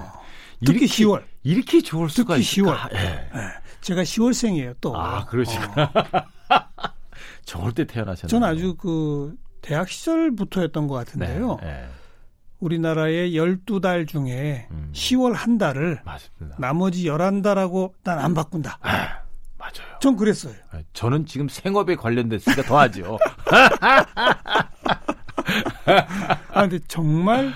특히 0.66 0.80
이렇게, 0.80 0.86
10월. 0.88 1.24
이렇게 1.44 1.80
좋을 1.82 2.10
수가 2.10 2.36
특히 2.36 2.62
10월. 2.64 2.92
네. 2.92 3.30
네. 3.34 3.40
제가 3.80 4.02
10월생이에요, 4.04 4.76
또. 4.82 4.94
아, 4.98 5.24
그러시구나. 5.24 5.84
어. 6.50 6.60
저럴 7.46 7.72
때 7.72 7.86
태어나셨나요? 7.86 8.28
전 8.28 8.44
아주 8.44 8.76
그 8.76 9.36
대학 9.62 9.88
시절부터였던 9.88 10.88
것 10.88 10.96
같은데요. 10.96 11.60
네, 11.62 11.66
네. 11.68 11.88
우리나라의 12.60 13.32
12달 13.36 14.06
중에 14.06 14.68
음. 14.72 14.90
10월 14.94 15.32
한 15.32 15.58
달을 15.58 16.02
맞습니다. 16.04 16.58
나머지 16.60 17.06
11달하고 17.06 17.94
난 18.04 18.20
안 18.20 18.34
바꾼다. 18.34 18.80
아, 18.82 19.20
맞아요. 19.58 19.98
전 20.02 20.18
그랬어요. 20.18 20.56
아, 20.72 20.82
저는 20.92 21.26
지금 21.26 21.48
생업에 21.48 21.96
관련됐으니까 21.96 22.64
더 22.64 22.80
하죠. 22.80 23.18
아, 26.60 26.68
근데 26.68 26.80
정말 26.88 27.54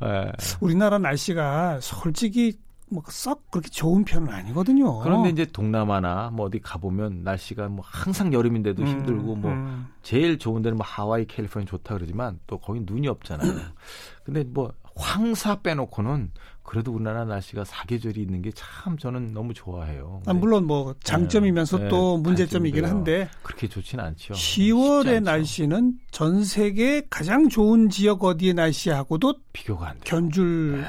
네. 0.00 0.32
우리나라 0.60 0.98
날씨가 0.98 1.80
솔직히 1.80 2.58
뭐썩 2.88 3.50
그렇게 3.50 3.68
좋은 3.68 4.04
편은 4.04 4.28
아니거든요. 4.32 5.00
그런데 5.00 5.30
이제 5.30 5.44
동남아나 5.44 6.30
뭐 6.32 6.46
어디 6.46 6.60
가보면 6.60 7.22
날씨가 7.24 7.68
뭐 7.68 7.84
항상 7.86 8.32
여름인데도 8.32 8.82
음, 8.82 8.86
힘들고 8.86 9.34
뭐 9.34 9.50
음. 9.50 9.88
제일 10.02 10.38
좋은 10.38 10.62
데는 10.62 10.76
뭐 10.76 10.86
하와이, 10.86 11.26
캘리포니아 11.26 11.66
좋다 11.66 11.94
그러지만 11.94 12.38
또 12.46 12.58
거기 12.58 12.80
눈이 12.84 13.08
없잖아요. 13.08 13.50
근데 14.24 14.44
뭐 14.44 14.72
황사 14.96 15.60
빼놓고는 15.60 16.30
그래도 16.62 16.92
우리나라 16.92 17.24
날씨가 17.24 17.64
사계절이 17.64 18.20
있는 18.20 18.42
게 18.42 18.50
참 18.54 18.96
저는 18.98 19.32
너무 19.34 19.54
좋아해요. 19.54 20.22
아, 20.26 20.32
물론 20.32 20.66
뭐 20.66 20.94
장점이면서 21.04 21.78
네, 21.78 21.88
또 21.88 22.16
네, 22.16 22.22
문제점이긴 22.22 22.84
한데 22.84 23.28
그렇게 23.42 23.68
좋지는 23.68 24.02
않죠. 24.04 24.34
10월의 24.34 25.22
날씨는 25.22 25.98
전 26.10 26.42
세계 26.44 27.06
가장 27.08 27.48
좋은 27.48 27.88
지역 27.90 28.24
어디의 28.24 28.54
날씨하고도 28.54 29.34
비교가 29.52 29.88
안 29.90 29.94
돼요. 29.94 30.02
견줄 30.04 30.80
네. 30.80 30.86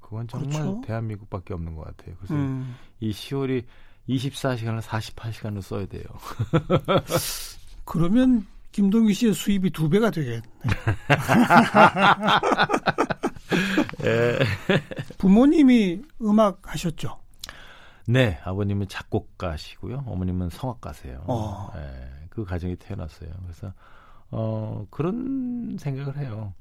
그건 0.00 0.28
정말 0.28 0.50
그렇죠? 0.50 0.80
대한민국밖에 0.86 1.54
없는 1.54 1.74
것 1.74 1.84
같아요. 1.84 2.14
그래서 2.18 2.34
음. 2.34 2.76
이 3.00 3.10
10월이 3.10 3.64
24시간을 4.08 4.80
48시간을 4.82 5.62
써야 5.62 5.86
돼요. 5.86 6.04
그러면 7.84 8.46
김동규 8.72 9.12
씨의 9.12 9.34
수입이 9.34 9.70
두 9.70 9.88
배가 9.88 10.10
되겠네. 10.10 10.42
예. 14.04 14.38
부모님이 15.18 16.02
음악 16.22 16.60
하셨죠? 16.72 17.18
네, 18.06 18.38
아버님은 18.44 18.88
작곡가시고요. 18.88 20.04
어머님은 20.06 20.50
성악가세요. 20.50 21.24
어. 21.26 21.70
예, 21.76 22.26
그 22.28 22.44
가정이 22.44 22.76
태어났어요. 22.76 23.30
그래서 23.42 23.72
어, 24.30 24.86
그런 24.90 25.76
생각을 25.78 26.18
해요. 26.18 26.52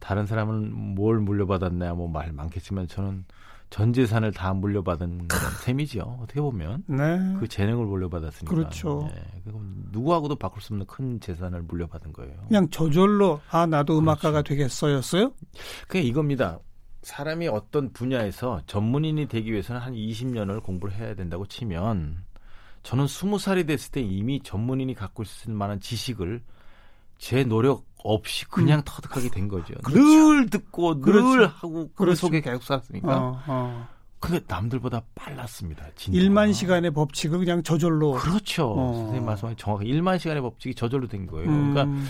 다른 0.00 0.26
사람은 0.26 0.72
뭘 0.72 1.18
물려받았냐 1.20 1.94
뭐 1.94 2.08
말 2.08 2.32
많겠지만 2.32 2.86
저는 2.88 3.24
전 3.70 3.92
재산을 3.92 4.32
다 4.32 4.52
물려받은 4.52 5.28
셈이죠. 5.64 6.18
어떻게 6.20 6.40
보면 6.40 6.82
네. 6.88 7.18
그 7.38 7.46
재능을 7.46 7.86
물려받았으니까. 7.86 8.52
그렇죠. 8.52 9.08
예, 9.14 9.52
누구하고도 9.92 10.34
바꿀 10.34 10.60
수 10.60 10.72
없는 10.72 10.86
큰 10.86 11.20
재산을 11.20 11.62
물려받은 11.62 12.12
거예요. 12.12 12.34
그냥 12.48 12.68
저절로 12.70 13.40
아 13.48 13.66
나도 13.66 13.96
음악가가 13.98 14.42
그렇죠. 14.42 14.48
되겠어였어요? 14.48 15.32
그게 15.86 16.00
이겁니다. 16.02 16.58
사람이 17.02 17.46
어떤 17.48 17.92
분야에서 17.92 18.60
전문인이 18.66 19.26
되기 19.28 19.52
위해서는 19.52 19.80
한 19.80 19.94
20년을 19.94 20.62
공부를 20.62 20.94
해야 20.94 21.14
된다고 21.14 21.46
치면 21.46 22.24
저는 22.82 23.06
20살이 23.06 23.66
됐을 23.66 23.92
때 23.92 24.00
이미 24.00 24.40
전문인이 24.42 24.94
갖고 24.94 25.22
있을 25.22 25.54
만한 25.54 25.80
지식을 25.80 26.42
제 27.18 27.44
노력 27.44 27.84
없이 28.04 28.46
그냥 28.46 28.80
음. 28.80 28.82
터득하게 28.84 29.30
된 29.30 29.48
거죠. 29.48 29.74
그렇죠. 29.82 30.02
늘 30.02 30.50
듣고 30.50 31.00
그렇죠. 31.00 31.36
늘 31.36 31.46
하고 31.46 31.88
그 31.88 31.94
그렇죠. 31.94 32.16
속에 32.16 32.40
계속 32.40 32.62
살았으니까. 32.62 33.16
어, 33.16 33.42
어. 33.46 33.88
그게 34.18 34.40
남들보다 34.46 35.02
빨랐습니다. 35.14 35.86
진짜. 35.96 36.20
1만 36.20 36.52
시간의 36.52 36.90
법칙을 36.92 37.38
그냥 37.38 37.62
저절로. 37.62 38.12
그렇죠. 38.12 38.72
어. 38.72 38.92
선생님 38.94 39.24
말씀하신 39.24 39.56
정확히 39.56 39.86
1만 39.86 40.18
시간의 40.18 40.42
법칙이 40.42 40.74
저절로 40.74 41.08
된 41.08 41.26
거예요. 41.26 41.48
음. 41.48 41.72
그러니까 41.72 42.06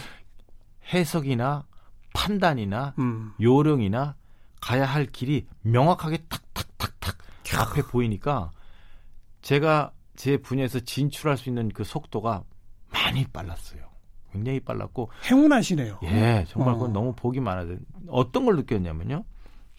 해석이나 0.93 1.65
판단이나 2.13 2.95
음. 2.99 3.33
요령이나 3.41 4.17
가야 4.61 4.85
할 4.85 5.07
길이 5.07 5.47
명확하게 5.63 6.25
탁탁탁탁 6.29 7.17
앞에 7.59 7.83
보이니까 7.83 8.51
제가 9.43 9.93
제 10.17 10.37
분야에서 10.37 10.81
진출할 10.81 11.39
수 11.39 11.49
있는 11.49 11.69
그 11.71 11.85
속도가 11.85 12.45
많이 12.93 13.25
빨랐어요. 13.27 13.90
굉장히 14.33 14.61
빨랐고 14.61 15.11
행운하시네요. 15.31 15.99
예, 16.05 16.45
정말 16.49 16.75
그건 16.75 16.91
어. 16.91 16.93
너무 16.93 17.13
복이 17.15 17.41
많아요. 17.41 17.77
어떤 18.09 18.45
걸 18.45 18.57
느꼈냐면요. 18.57 19.25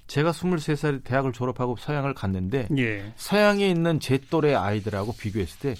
제가 0.08 0.32
23살에 0.32 1.04
대학을 1.04 1.32
졸업하고 1.32 1.78
서양을 1.78 2.14
갔는데 2.14 2.68
예. 2.78 3.14
서양에 3.16 3.70
있는 3.70 4.00
제 4.00 4.18
또래 4.30 4.54
아이들하고 4.54 5.14
비교했을 5.14 5.60
때 5.60 5.76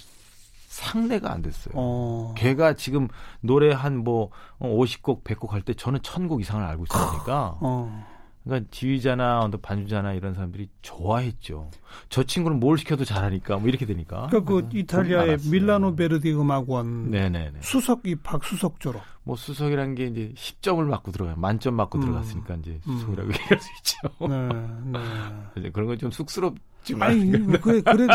상례가 0.68 1.32
안 1.32 1.42
됐어요. 1.42 1.74
어. 1.76 2.34
걔가 2.36 2.72
지금 2.74 3.08
노래 3.40 3.72
한 3.74 3.98
뭐 3.98 4.30
50곡, 4.58 5.22
100곡 5.22 5.50
할 5.50 5.62
때 5.62 5.74
저는 5.74 6.00
1000곡 6.00 6.40
이상을 6.40 6.64
알고 6.64 6.84
있으니까 6.84 7.58
어. 7.60 8.06
그러니까 8.44 8.68
지휘자나 8.72 9.48
반주자나 9.62 10.14
이런 10.14 10.34
사람들이 10.34 10.68
좋아했죠. 10.82 11.70
저 12.08 12.22
친구는 12.24 12.58
뭘 12.58 12.76
시켜도 12.76 13.04
잘하니까 13.04 13.58
뭐 13.58 13.68
이렇게 13.68 13.86
되니까. 13.86 14.26
그러니까 14.30 14.52
그 14.52 14.68
이탈리아의 14.72 15.38
밀라노 15.50 15.94
베르디 15.94 16.32
음악원 16.32 17.10
네네네. 17.10 17.60
수석 17.60 18.00
입학 18.06 18.42
수석 18.44 18.80
졸업. 18.80 19.02
뭐 19.24 19.36
수석이라는 19.36 19.94
게 19.94 20.06
이제 20.06 20.32
10점을 20.36 20.82
맞고 20.84 21.12
들어가요. 21.12 21.36
만점 21.36 21.74
맞고 21.74 21.98
음. 21.98 22.00
들어갔으니까 22.00 22.56
이제 22.56 22.80
음. 22.88 22.96
수석이라고 22.98 23.28
음. 23.28 23.32
얘기할 23.38 23.60
수 23.60 23.68
있죠. 23.78 24.28
네, 24.28 25.60
네. 25.62 25.70
그런 25.70 25.86
건 25.86 25.96
좀 25.98 26.10
쑥스럽지만. 26.10 27.10
아니, 27.10 27.24
뭐 27.38 27.60
그래, 27.60 27.80
그래 27.82 28.06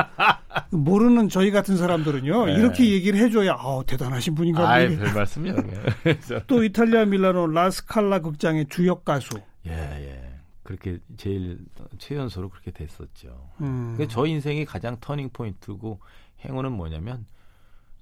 모르는 0.72 1.30
저희 1.30 1.52
같은 1.52 1.78
사람들은요 1.78 2.48
네. 2.48 2.54
이렇게 2.56 2.92
얘기를 2.92 3.18
해줘야 3.20 3.54
아 3.54 3.82
대단하신 3.88 4.36
분인가. 4.36 4.70
아별 4.70 4.98
말씀이요. 5.14 5.56
또 6.48 6.64
이탈리아 6.66 7.06
밀라노 7.06 7.48
라스칼라 7.48 8.20
극장의 8.20 8.66
주역 8.70 9.06
가수. 9.06 9.40
예, 9.68 9.72
예. 9.72 10.27
그렇게 10.68 11.00
제일 11.16 11.60
최연소로 11.98 12.50
그렇게 12.50 12.72
됐었죠. 12.72 13.52
음. 13.62 13.98
저 14.10 14.26
인생의 14.26 14.66
가장 14.66 15.00
터닝 15.00 15.30
포인트고 15.30 16.02
행운은 16.44 16.74
뭐냐면 16.74 17.26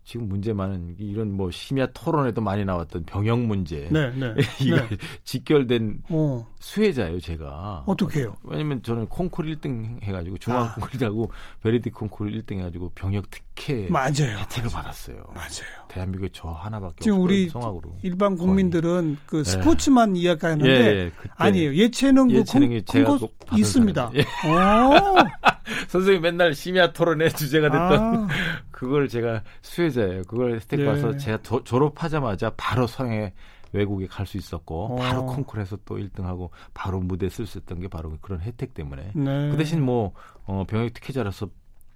지금 0.05 0.29
문제 0.29 0.53
많은 0.53 0.95
이런 0.99 1.35
뭐 1.35 1.49
심야 1.49 1.87
토론에도 1.87 2.39
많이 2.39 2.63
나왔던 2.63 3.05
병역 3.05 3.39
문제. 3.39 3.89
네, 3.91 4.11
네. 4.11 4.35
이거 4.61 4.75
네. 4.75 4.97
직결된 5.23 6.03
어. 6.09 6.47
수혜자예요, 6.59 7.19
제가. 7.19 7.83
어떻게 7.87 8.19
해요? 8.19 8.35
왜냐면 8.43 8.83
저는 8.83 9.07
콩쿨 9.07 9.47
1등 9.47 10.01
해가지고 10.03 10.37
중앙 10.37 10.61
아. 10.61 10.75
콩쿨이라고 10.75 11.31
베리디 11.63 11.89
콩쿨 11.89 12.31
1등 12.31 12.59
해가지고 12.59 12.91
병역 12.93 13.25
특혜 13.31 13.87
맞아요. 13.89 14.37
혜택을 14.41 14.69
받았어요. 14.69 15.17
맞아요. 15.33 15.87
대한민국에 15.87 16.29
저 16.33 16.49
하나밖에 16.49 16.97
지금 17.03 17.21
우리 17.21 17.49
성악으로. 17.49 17.97
일반 18.03 18.37
국민들은 18.37 19.03
거의. 19.03 19.17
그 19.25 19.37
네. 19.37 19.43
스포츠만 19.43 20.13
네. 20.13 20.19
이야기하는데 20.19 20.69
예, 20.69 21.05
예, 21.05 21.11
아니에요. 21.35 21.73
예체능 21.73 22.27
그 22.27 22.35
예체능이 22.35 22.83
콩, 22.85 22.93
제가 22.93 23.17
있습니다. 23.57 24.11
예. 24.13 24.25
선생님 25.87 26.21
맨날 26.21 26.53
심야 26.53 26.91
토론의 26.93 27.33
주제가 27.33 27.69
됐던 27.69 27.91
아. 28.01 28.27
그걸 28.71 29.07
제가 29.07 29.43
수혜자예요. 29.61 30.23
그걸 30.23 30.55
혜택 30.55 30.79
예. 30.81 30.85
봐서 30.85 31.15
제가 31.17 31.37
도, 31.41 31.63
졸업하자마자 31.63 32.51
바로 32.57 32.87
성에 32.87 33.33
외국에 33.73 34.07
갈 34.07 34.25
수 34.25 34.37
있었고 34.37 34.93
어. 34.93 34.95
바로 34.95 35.25
콩쿨에서 35.25 35.77
또 35.85 35.97
1등하고 35.97 36.49
바로 36.73 36.99
무대 36.99 37.29
쓸 37.29 37.45
수 37.45 37.57
있던 37.59 37.79
게 37.81 37.87
바로 37.87 38.17
그런 38.21 38.39
혜택 38.41 38.73
때문에 38.73 39.11
네. 39.13 39.49
그 39.51 39.57
대신 39.57 39.83
뭐 39.83 40.13
어, 40.45 40.63
병역 40.67 40.93
특혜자라서 40.93 41.49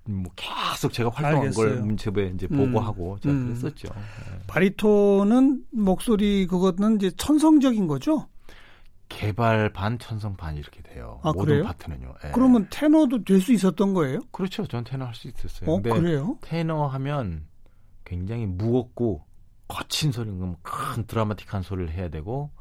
뭐 0.05 0.31
계속 0.35 0.91
제가 0.91 1.09
활동한 1.09 1.47
알겠어요. 1.47 1.67
걸 1.75 1.81
문체부에 1.81 2.31
이제 2.35 2.47
보고하고 2.47 3.13
음. 3.13 3.19
제가 3.21 3.33
음. 3.35 3.45
그랬었죠. 3.47 3.87
네. 3.93 4.39
바리톤은 4.47 5.63
목소리 5.71 6.47
그거는 6.47 6.95
이제 6.97 7.11
천성적인 7.11 7.87
거죠? 7.87 8.27
개발 9.09 9.73
반 9.73 9.97
천성 9.99 10.35
반 10.37 10.55
이렇게 10.55 10.81
돼요. 10.81 11.19
아, 11.23 11.31
모든 11.33 11.45
그래요? 11.45 11.63
파트는요. 11.65 12.13
네. 12.23 12.31
그러면 12.33 12.67
테너도 12.69 13.23
될 13.25 13.41
수 13.41 13.51
있었던 13.53 13.93
거예요? 13.93 14.19
그렇죠. 14.31 14.65
전 14.67 14.83
테너 14.83 15.05
할 15.05 15.13
수 15.15 15.27
있었어요. 15.27 15.69
어, 15.69 15.81
그래요? 15.81 16.37
테너 16.41 16.85
하면 16.87 17.47
굉장히 18.05 18.45
무겁고 18.45 19.25
거친 19.67 20.11
소리, 20.11 20.31
큰 20.61 21.05
드라마틱한 21.05 21.61
소리를 21.63 21.91
해야 21.91 22.09
되고 22.09 22.51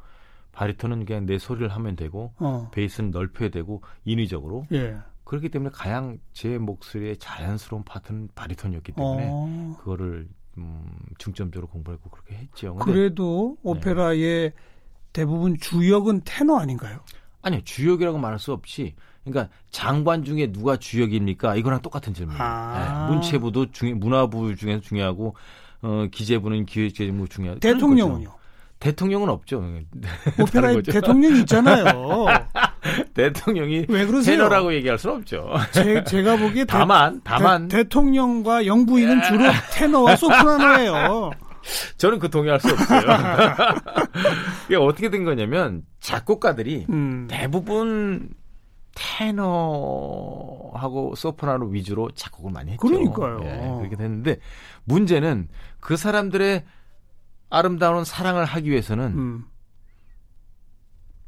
바리톤은 0.51 1.05
그냥 1.05 1.25
내 1.25 1.37
소리를 1.37 1.67
하면 1.69 1.95
되고 1.95 2.33
어. 2.37 2.69
베이스는 2.71 3.11
넓혀야 3.11 3.49
되고 3.49 3.81
인위적으로. 4.03 4.65
예. 4.71 4.97
그렇기 5.23 5.49
때문에 5.49 5.69
가장 5.73 6.17
제 6.33 6.57
목소리의 6.57 7.17
자연스러운 7.17 7.83
파트는 7.83 8.29
바리톤이었기 8.35 8.91
때문에 8.93 9.27
어. 9.31 9.75
그거를 9.79 10.27
음, 10.57 10.83
중점적으로 11.19 11.67
공부하고 11.67 12.09
그렇게 12.09 12.35
했죠. 12.35 12.75
그래도 12.75 13.55
네. 13.63 13.69
오페라의 13.69 14.19
네. 14.49 14.53
대부분 15.13 15.57
주역은 15.59 16.21
테너 16.25 16.57
아닌가요? 16.59 16.99
아니요, 17.41 17.61
주역이라고 17.63 18.17
말할 18.17 18.39
수 18.39 18.51
없이 18.51 18.95
그러니까 19.23 19.53
장관 19.71 20.23
중에 20.23 20.51
누가 20.51 20.77
주역입니까? 20.77 21.55
이거랑 21.55 21.81
똑같은 21.81 22.13
질문이에요. 22.13 22.43
아. 22.43 23.07
네, 23.07 23.13
문체부도 23.13 23.71
중에 23.71 23.93
문화부 23.93 24.55
중에서 24.55 24.81
중요하고 24.81 25.35
어, 25.81 26.05
기재부는 26.11 26.65
기획재무 26.65 27.27
중요하고 27.27 27.59
대통령은요? 27.59 28.39
대통령은 28.79 29.29
없죠. 29.29 29.61
오페라에 30.39 30.81
대통령이 30.81 31.41
있잖아요. 31.41 32.27
대통령이 33.13 33.85
왜 33.89 34.05
그러세요? 34.05 34.37
테너라고 34.37 34.73
얘기할 34.73 34.97
수는 34.97 35.17
없죠. 35.17 35.53
제, 35.73 36.01
제가 36.05 36.37
보기에 36.37 36.63
다만 36.63 37.15
대, 37.15 37.21
다만 37.25 37.67
대, 37.67 37.83
통령과 37.83 38.65
영부인은 38.65 39.21
주로 39.23 39.43
테너와 39.73 40.15
소프라노예요. 40.15 41.31
저는 41.97 42.19
그 42.19 42.29
동의할 42.29 42.59
수 42.59 42.69
없어요. 42.71 43.01
이게 44.67 44.75
어떻게 44.75 45.09
된 45.09 45.23
거냐면 45.23 45.83
작곡가들이 45.99 46.85
음. 46.89 47.27
대부분 47.29 48.29
테너하고 48.95 49.55
소프라노 51.15 51.67
위주로 51.67 52.09
작곡을 52.11 52.51
많이 52.51 52.71
했죠. 52.71 52.85
그러니까요. 52.85 53.39
예, 53.43 53.77
그렇게 53.77 53.95
됐는데 53.95 54.39
문제는 54.83 55.47
그 55.79 55.95
사람들의 55.95 56.65
아름다운 57.49 58.03
사랑을 58.03 58.45
하기 58.45 58.69
위해서는 58.69 59.05
음. 59.05 59.45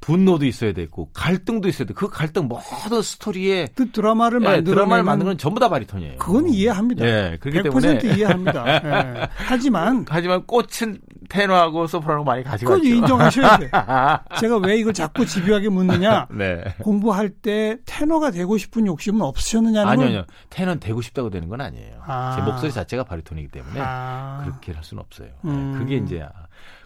분노도 0.01 0.45
있어야 0.45 0.73
되고 0.73 1.09
갈등도 1.13 1.69
있어야 1.69 1.87
돼. 1.87 1.93
그 1.93 2.09
갈등 2.09 2.47
모든 2.47 3.01
스토리에 3.01 3.67
그 3.75 3.91
드라마를 3.91 4.41
예, 4.41 4.45
만드는 4.45 4.75
드라마를 4.75 5.03
만드는 5.03 5.31
건 5.31 5.37
전부 5.37 5.59
다 5.59 5.69
바리톤이에요. 5.69 6.17
그건 6.17 6.49
이해합니다. 6.49 7.05
예, 7.05 7.37
그렇기 7.39 7.61
때문에 7.61 7.99
이해합니다. 8.03 8.65
예. 9.21 9.27
하지만 9.35 10.05
하지만 10.09 10.43
꽃은 10.47 10.99
테너하고 11.29 11.85
소프라노 11.85 12.23
많이 12.23 12.43
가져갔죠. 12.43 12.81
그건 12.81 12.97
인정하셔야 12.97 13.57
돼. 13.57 13.69
제가 14.41 14.57
왜 14.57 14.77
이걸 14.77 14.93
자꾸 14.93 15.25
집요하게 15.25 15.69
묻느냐? 15.69 16.27
네. 16.33 16.63
공부할 16.79 17.29
때 17.29 17.77
테너가 17.85 18.31
되고 18.31 18.57
싶은 18.57 18.87
욕심은 18.87 19.21
없으셨느냐는 19.21 19.87
아니요, 19.87 20.07
아니요. 20.07 20.25
테너는 20.49 20.79
되고 20.79 21.01
싶다고 21.01 21.29
되는 21.29 21.47
건 21.47 21.61
아니에요. 21.61 22.01
아. 22.05 22.35
제 22.35 22.41
목소리 22.41 22.71
자체가 22.71 23.03
바리톤이기 23.03 23.49
때문에 23.49 23.79
아. 23.79 24.41
그렇게 24.43 24.73
할 24.73 24.83
수는 24.83 25.01
없어요. 25.03 25.29
음. 25.45 25.75
그게 25.77 25.97
이제 25.97 26.27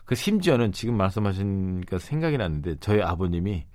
그 0.05 0.15
심지어는 0.15 0.71
지금 0.71 0.95
말씀하신 0.97 1.85
그 1.85 1.99
생각이 1.99 2.37
났는데 2.37 2.75
저희 2.79 3.01
아버님이 3.01 3.65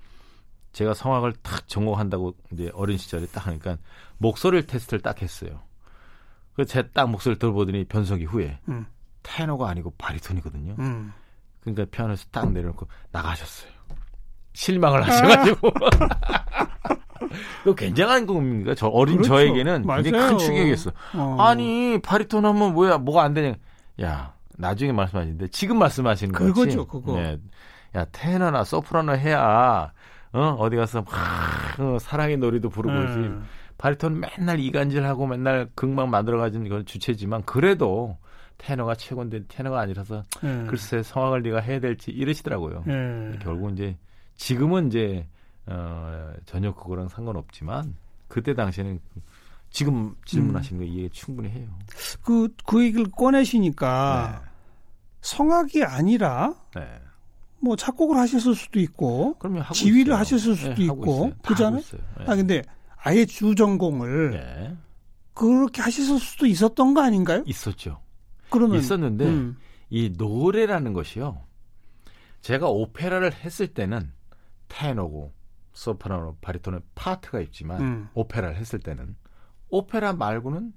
제가 0.71 0.93
성악을 0.93 1.33
탁 1.43 1.67
전공한다고 1.67 2.33
이제 2.53 2.71
어린 2.73 2.97
시절에 2.97 3.27
딱 3.27 3.47
하니까 3.47 3.77
목소리를 4.17 4.65
테스트를 4.67 5.01
딱 5.01 5.21
했어요. 5.21 5.61
그래서 6.53 6.71
제딱 6.71 7.09
목소리를 7.09 7.39
들어보더니 7.39 7.85
변성기 7.85 8.25
후에 8.25 8.59
음. 8.69 8.85
테너가 9.23 9.69
아니고 9.69 9.93
바리톤이거든요. 9.97 10.75
음. 10.79 11.13
그러니까 11.61 11.85
피아노에서 11.91 12.25
딱 12.31 12.51
내려놓고 12.51 12.87
나가셨어요. 13.11 13.71
실망을 14.53 15.05
하셔가지고. 15.05 15.71
그 17.63 17.75
굉장한 17.75 18.25
겁니까? 18.25 18.73
저 18.75 18.87
어린 18.87 19.17
그렇죠. 19.17 19.35
저에게는 19.35 19.85
맞아요. 19.85 20.03
굉장히 20.03 20.29
큰 20.29 20.37
충격이었어. 20.37 20.91
어. 21.15 21.37
아니 21.39 21.99
바리톤 22.01 22.45
하면 22.45 22.73
뭐야 22.73 22.97
뭐가 22.97 23.23
안 23.23 23.33
되냐? 23.33 23.55
야 24.01 24.33
나중에 24.57 24.91
말씀하시는데 24.91 25.47
지금 25.49 25.79
말씀하시는 25.79 26.33
거지. 26.33 26.53
그거죠, 26.53 26.87
그거. 26.87 27.17
예. 27.17 27.39
야 27.95 28.05
테너나 28.11 28.63
소프라노 28.63 29.15
해야 29.17 29.91
어 30.33 30.39
어디 30.59 30.77
가서 30.77 31.01
막 31.01 31.79
어, 31.79 31.99
사랑의 31.99 32.37
노래도 32.37 32.69
부르고 32.69 32.95
음. 32.95 33.45
바리톤 33.77 34.19
맨날 34.19 34.59
이간질하고 34.59 35.27
맨날 35.27 35.69
극막 35.75 36.07
만들어가지고 36.09 36.65
이건 36.65 36.85
주체지만 36.85 37.43
그래도 37.43 38.17
테너가 38.57 38.95
최고인데 38.95 39.45
테너가 39.47 39.79
아니라서 39.81 40.23
음. 40.43 40.67
글쎄 40.69 41.03
성악을 41.03 41.41
네가 41.41 41.59
해야 41.59 41.79
될지 41.79 42.11
이러시더라고요. 42.11 42.83
음. 42.87 43.39
결국 43.41 43.71
이제 43.73 43.97
지금은 44.35 44.87
이제 44.87 45.27
어, 45.65 46.33
전혀 46.45 46.73
그거랑 46.73 47.07
상관없지만 47.09 47.95
그때 48.27 48.53
당시에는 48.53 48.99
지금 49.71 50.15
질문하신 50.25 50.77
음. 50.77 50.79
거 50.79 50.85
이해 50.85 51.09
충분히 51.09 51.49
해요. 51.49 51.67
그, 52.21 52.49
그 52.65 52.83
얘기를 52.83 53.09
꺼내시니까 53.09 54.41
네. 54.43 54.51
성악이 55.21 55.83
아니라 55.83 56.53
네. 56.75 57.01
뭐 57.59 57.75
작곡을 57.75 58.17
하셨을 58.17 58.53
수도 58.53 58.79
있고 58.79 59.37
지휘를 59.73 60.07
있어요. 60.07 60.15
하셨을 60.15 60.55
수도 60.55 60.73
네, 60.75 60.83
있고 60.83 61.31
그잖아요. 61.43 61.81
네. 61.81 62.25
아 62.27 62.35
근데 62.35 62.61
아예 62.97 63.25
주전공을 63.25 64.31
네. 64.31 64.77
그렇게 65.33 65.81
하셨을 65.81 66.19
수도 66.19 66.45
있었던 66.45 66.93
거 66.93 67.01
아닌가요? 67.01 67.43
있었죠. 67.45 68.01
그러면 68.49 68.77
있었는데 68.79 69.25
음. 69.25 69.57
이 69.89 70.13
노래라는 70.17 70.93
것이요. 70.93 71.41
제가 72.41 72.67
오페라를 72.67 73.33
했을 73.33 73.67
때는 73.67 74.11
테너고 74.67 75.33
소프라노, 75.73 76.37
바리톤의 76.41 76.81
파트가 76.95 77.39
있지만 77.41 77.81
음. 77.81 78.09
오페라를 78.13 78.57
했을 78.57 78.79
때는 78.79 79.15
오페라 79.71 80.13
말고는 80.13 80.73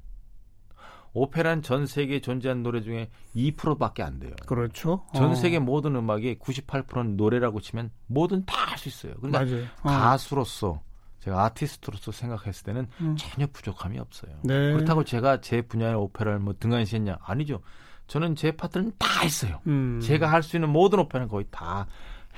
오페라는 1.12 1.62
전 1.62 1.86
세계에 1.86 2.20
존재하는 2.20 2.62
노래 2.64 2.80
중에 2.80 3.08
2%밖에 3.36 4.02
안 4.02 4.18
돼요. 4.18 4.32
그렇죠. 4.46 5.04
전 5.14 5.30
어. 5.30 5.34
세계 5.36 5.58
모든 5.60 5.94
음악의 5.94 6.36
98%는 6.38 7.16
노래라고 7.16 7.60
치면 7.60 7.90
뭐든 8.08 8.46
다 8.46 8.64
할 8.74 8.78
수 8.78 8.88
있어요. 8.88 9.14
그러니까 9.20 9.44
맞아요. 9.44 9.64
어. 9.82 9.88
가수로서 9.88 10.80
제가 11.20 11.44
아티스트로서 11.44 12.10
생각했을 12.10 12.64
때는 12.64 12.88
음. 13.00 13.14
전혀 13.16 13.46
부족함이 13.52 13.98
없어요. 14.00 14.32
네. 14.42 14.72
그렇다고 14.72 15.04
제가 15.04 15.40
제 15.40 15.62
분야의 15.62 15.94
오페라를 15.94 16.40
뭐 16.40 16.54
등한시했냐? 16.58 17.18
아니죠. 17.22 17.60
저는 18.08 18.34
제 18.34 18.50
파트는 18.52 18.92
다 18.98 19.20
했어요. 19.22 19.60
음. 19.68 20.00
제가 20.02 20.30
할 20.30 20.42
수 20.42 20.56
있는 20.56 20.68
모든 20.70 20.98
오페라는 20.98 21.28
거의 21.28 21.46
다 21.52 21.86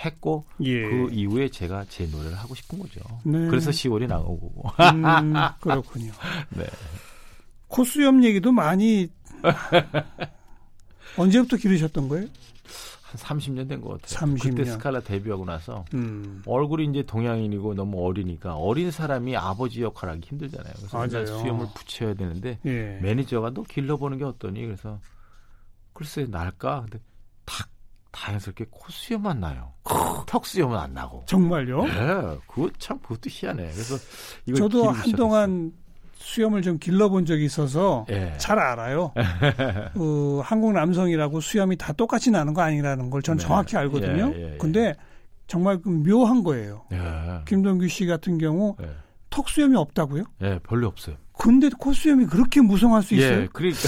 했고 0.04 0.44
예. 0.60 0.82
그 0.82 1.08
이후에 1.12 1.48
제가 1.48 1.84
제 1.88 2.06
노래를 2.06 2.36
하고 2.36 2.54
싶은 2.54 2.78
거죠. 2.78 3.00
네. 3.24 3.46
그래서 3.48 3.70
10월이 3.70 4.06
나오고. 4.06 4.64
음, 4.94 5.32
그렇군요. 5.60 6.12
네. 6.50 6.64
코수염 7.68 8.22
얘기도 8.24 8.52
많이 8.52 9.08
언제부터 11.16 11.56
기르셨던 11.56 12.08
거예요? 12.08 12.26
한 13.02 13.38
30년 13.38 13.68
된 13.68 13.80
것 13.80 14.00
같아요. 14.02 14.26
30년. 14.34 14.56
그때 14.56 14.64
스칼라 14.66 15.00
데뷔하고 15.00 15.44
나서 15.44 15.84
음. 15.94 16.42
얼굴이 16.44 16.86
이제 16.90 17.02
동양인이고 17.04 17.74
너무 17.74 18.04
어리니까 18.04 18.56
어린 18.56 18.90
사람이 18.90 19.36
아버지 19.36 19.80
역할을 19.82 20.14
하기 20.14 20.28
힘들잖아요. 20.28 20.74
그래서. 20.76 21.38
수염을 21.38 21.66
붙여야 21.74 22.14
되는데 22.14 22.58
예. 22.66 22.98
매니저가 23.02 23.50
너 23.50 23.62
길러보는 23.62 24.18
게 24.18 24.24
어떠니? 24.24 24.60
그래서 24.64 25.00
글쎄 25.92 26.26
날까? 26.28 26.82
근데 26.82 26.98
탁 27.44 27.68
자연스럽게 28.16 28.66
코수염만 28.70 29.40
나요. 29.40 29.74
턱수염은 30.26 30.76
안 30.76 30.94
나고. 30.94 31.24
정말요? 31.26 31.84
네, 31.84 32.38
그거 32.46 32.70
참 32.78 32.98
그것도 33.00 33.28
희한해. 33.28 33.70
그래서 33.70 33.96
저도 34.56 34.90
한동안 34.90 35.72
수염을 36.14 36.62
좀 36.62 36.78
길러본 36.78 37.26
적이 37.26 37.44
있어서 37.44 38.06
예. 38.10 38.34
잘 38.38 38.58
알아요. 38.58 39.12
그 39.94 40.40
한국 40.42 40.72
남성이라고 40.72 41.40
수염이 41.40 41.76
다 41.76 41.92
똑같이 41.92 42.30
나는 42.30 42.54
거 42.54 42.62
아니라는 42.62 43.10
걸전 43.10 43.36
네. 43.36 43.44
정확히 43.44 43.76
알거든요. 43.76 44.32
예, 44.34 44.38
예, 44.38 44.52
예, 44.54 44.56
근데 44.58 44.94
정말 45.46 45.80
그 45.80 45.88
묘한 45.88 46.42
거예요. 46.42 46.84
예. 46.92 46.98
김동규 47.46 47.86
씨 47.88 48.06
같은 48.06 48.38
경우 48.38 48.74
예. 48.82 48.90
턱 49.30 49.48
수염이 49.48 49.76
없다고요? 49.76 50.24
예, 50.42 50.58
별로 50.66 50.88
없어요. 50.88 51.16
근데 51.38 51.68
코 51.78 51.92
수염이 51.92 52.26
그렇게 52.26 52.62
무성할 52.62 53.02
수 53.02 53.14
있어요? 53.14 53.42
예, 53.42 53.48
그러니까 53.52 53.78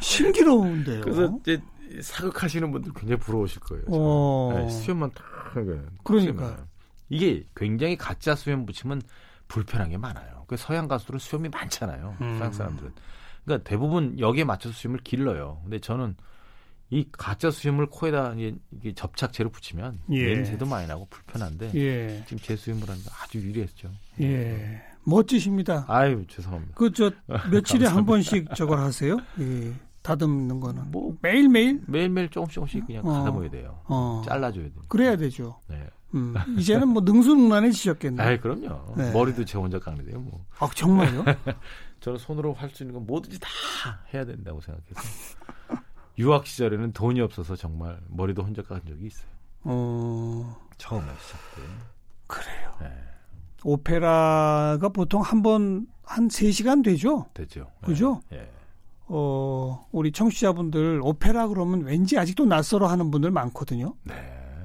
신기로운데요. 0.00 1.00
그래서 1.00 1.36
이제 1.40 1.60
사극하시는 2.00 2.70
분들 2.70 2.92
굉장히 2.94 3.18
부러우실 3.20 3.60
거예요. 3.60 3.84
어... 3.88 4.52
네, 4.54 4.68
수염만 4.68 5.10
딱 5.14 5.24
그러니까 6.04 6.64
이게 7.08 7.44
굉장히 7.56 7.96
가짜 7.96 8.34
수염 8.34 8.66
붙이면 8.66 9.02
불편한 9.48 9.90
게 9.90 9.96
많아요. 9.96 10.44
그 10.46 10.56
서양 10.56 10.88
가수들은 10.88 11.18
수염이 11.18 11.48
많잖아요. 11.48 12.16
음. 12.20 12.38
서양 12.38 12.52
사람들은. 12.52 12.92
그러니까 13.44 13.68
대부분 13.68 14.18
여기에 14.18 14.44
맞춰서 14.44 14.74
수염을 14.74 15.00
길러요. 15.00 15.60
근데 15.62 15.78
저는 15.80 16.14
이 16.90 17.06
가짜 17.12 17.50
수염을 17.50 17.86
코에다 17.86 18.34
이게 18.34 18.92
접착제로 18.94 19.50
붙이면 19.50 20.00
예. 20.10 20.34
냄새도 20.34 20.66
많이 20.66 20.88
나고 20.88 21.06
불편한데 21.08 21.72
예. 21.74 22.24
지금 22.26 22.38
제 22.42 22.56
수염을 22.56 22.88
하는데 22.88 23.08
아주 23.22 23.38
유리했죠. 23.38 23.90
예. 24.20 24.82
멋지십니다. 25.04 25.84
아유 25.88 26.24
죄송합니다. 26.28 26.74
그 26.74 26.90
저 26.92 27.10
며칠에 27.50 27.86
한 27.86 28.04
번씩 28.04 28.54
저걸 28.56 28.78
하세요? 28.80 29.16
예. 29.40 29.72
다듬는 30.02 30.60
거는 30.60 30.90
뭐 30.90 31.16
매일 31.20 31.48
매일 31.48 31.82
매일 31.86 32.08
매일 32.08 32.28
조금씩 32.30 32.54
조금씩 32.54 32.86
그냥 32.86 33.06
어. 33.06 33.12
다듬어야 33.12 33.50
돼요. 33.50 33.80
어. 33.84 34.22
잘라줘야 34.26 34.64
돼요. 34.64 34.82
그래야 34.88 35.16
되죠. 35.16 35.60
네. 35.68 35.88
음, 36.14 36.34
이제는 36.58 36.88
뭐 36.88 37.02
능수능란해지셨겠네요. 37.02 38.26
아, 38.26 38.36
그럼요. 38.40 38.94
네. 38.96 39.12
머리도 39.12 39.44
제 39.44 39.58
혼자 39.58 39.78
깎는 39.78 40.06
데요, 40.06 40.18
뭐. 40.18 40.44
아, 40.58 40.68
정말요? 40.74 41.24
저는 42.00 42.18
손으로 42.18 42.52
할 42.54 42.70
수 42.70 42.82
있는 42.82 42.94
건 42.94 43.06
뭐든지 43.06 43.38
다 43.38 43.48
해야 44.12 44.24
된다고 44.24 44.60
생각해서. 44.60 45.00
유학 46.18 46.46
시절에는 46.46 46.92
돈이 46.92 47.20
없어서 47.20 47.54
정말 47.54 48.00
머리도 48.08 48.42
혼자 48.42 48.60
깎은 48.62 48.82
적이 48.88 49.06
있어요. 49.06 49.30
어... 49.62 50.56
처음에 50.78 51.06
시작 51.20 51.38
때. 51.54 51.62
그래요. 52.26 52.72
네. 52.80 52.90
오페라가 53.62 54.88
보통 54.92 55.20
한 55.22 55.42
번한 55.42 55.86
3시간 56.06 56.82
되죠? 56.84 57.26
되죠. 57.34 57.70
그죠? 57.84 58.20
네. 58.30 58.38
네. 58.38 58.50
어, 59.12 59.86
우리 59.90 60.12
청취자분들 60.12 61.00
오페라 61.02 61.48
그러면 61.48 61.82
왠지 61.82 62.16
아직도 62.16 62.44
낯설어 62.44 62.86
하는 62.86 63.10
분들 63.10 63.32
많거든요. 63.32 63.94
네. 64.04 64.14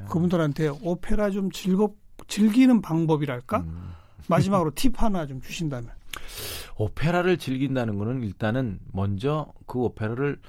그분들한테 0.08 0.69
오페라 0.84 1.31
좀 1.31 1.51
즐겁 1.51 1.95
즐기는 2.27 2.79
방법이랄까? 2.81 3.60
음. 3.60 3.93
마지막으로 4.29 4.71
팁 4.75 5.01
하나 5.01 5.25
좀 5.25 5.41
주신다면. 5.41 5.89
오페라를 6.77 7.38
즐긴다는 7.38 7.97
거는 7.97 8.23
일단은 8.23 8.79
먼저 8.91 9.51
그 9.65 9.79
오페라를 9.79 10.39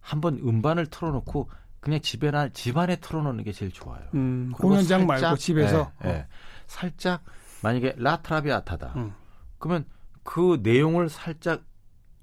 한번 0.00 0.38
음반을 0.38 0.86
틀어놓고 0.86 1.48
그냥 1.80 2.00
집에나 2.00 2.50
집안에 2.50 2.96
틀어놓는 2.96 3.44
게 3.44 3.52
제일 3.52 3.72
좋아요. 3.72 4.02
음, 4.14 4.52
공연장 4.54 5.06
살짝, 5.06 5.06
말고 5.06 5.36
집에서 5.38 5.92
네, 6.02 6.12
네. 6.12 6.26
살짝 6.66 7.22
만약에 7.62 7.94
라트라비아타다. 7.96 8.92
음. 8.96 9.14
그러면 9.58 9.86
그 10.22 10.60
내용을 10.62 11.08
살짝 11.08 11.62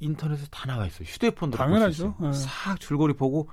인터넷에 0.06 0.46
다 0.52 0.68
나와 0.68 0.86
있어요. 0.86 1.06
휴대폰도 1.06 1.58
당연하죠. 1.58 2.16
네. 2.20 2.34
싹 2.34 2.80
줄거리 2.80 3.14
보고 3.14 3.50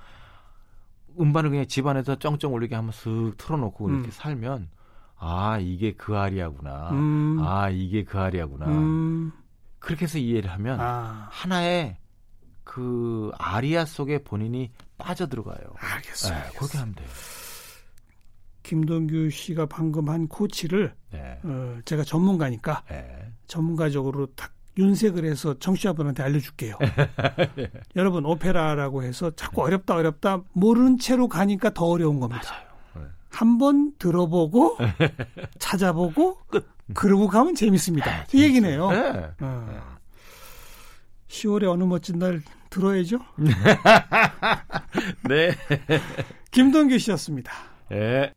음반을 1.19 1.49
그냥 1.49 1.67
집안에서 1.67 2.15
쩡쩡 2.15 2.51
올리게 2.51 2.75
한번 2.75 2.91
쓱 2.91 3.37
틀어놓고 3.37 3.85
음. 3.87 3.93
이렇게 3.95 4.11
살면 4.11 4.69
아 5.17 5.57
이게 5.59 5.93
그 5.93 6.17
아리아구나. 6.17 6.91
음. 6.91 7.39
아 7.41 7.69
이게 7.69 8.03
그 8.03 8.19
아리아구나. 8.19 8.67
음. 8.67 9.31
그렇게 9.79 10.05
해서 10.05 10.17
이해를 10.17 10.51
하면 10.51 10.79
아. 10.79 11.27
하나의 11.31 11.97
그 12.63 13.31
아리아 13.37 13.85
속에 13.85 14.23
본인이 14.23 14.71
빠져 14.97 15.27
들어가요. 15.27 15.57
알겠습니다. 15.75 16.43
네, 16.43 16.49
그렇게 16.57 16.77
하면 16.77 16.95
돼요. 16.95 17.07
김동규 18.63 19.29
씨가 19.29 19.65
방금 19.65 20.07
한 20.09 20.27
코치를 20.27 20.95
네. 21.11 21.39
어, 21.43 21.79
제가 21.83 22.03
전문가니까 22.03 22.83
네. 22.89 23.31
전문가적으로 23.47 24.27
딱 24.35 24.52
윤색을 24.77 25.25
해서 25.25 25.57
청취자분한테 25.59 26.23
알려줄게요. 26.23 26.77
네. 27.55 27.71
여러분 27.95 28.25
오페라라고 28.25 29.03
해서 29.03 29.31
자꾸 29.35 29.63
어렵다 29.63 29.95
어렵다 29.95 30.41
모르는 30.53 30.97
채로 30.97 31.27
가니까 31.27 31.71
더 31.73 31.85
어려운 31.85 32.19
겁니다. 32.19 32.41
네. 32.95 33.01
한번 33.29 33.93
들어보고 33.99 34.77
찾아보고 35.59 36.37
끝. 36.47 36.67
그러고 36.93 37.27
가면 37.27 37.55
재밌습니다. 37.55 38.25
이 38.33 38.43
얘기네요. 38.43 38.91
네. 38.91 39.29
어. 39.39 39.97
10월에 41.29 41.69
어느 41.69 41.83
멋진 41.83 42.19
날 42.19 42.41
들어야죠. 42.69 43.19
네. 45.29 45.51
김동규 46.51 46.97
씨였습니다. 46.99 47.51
네. 47.89 48.33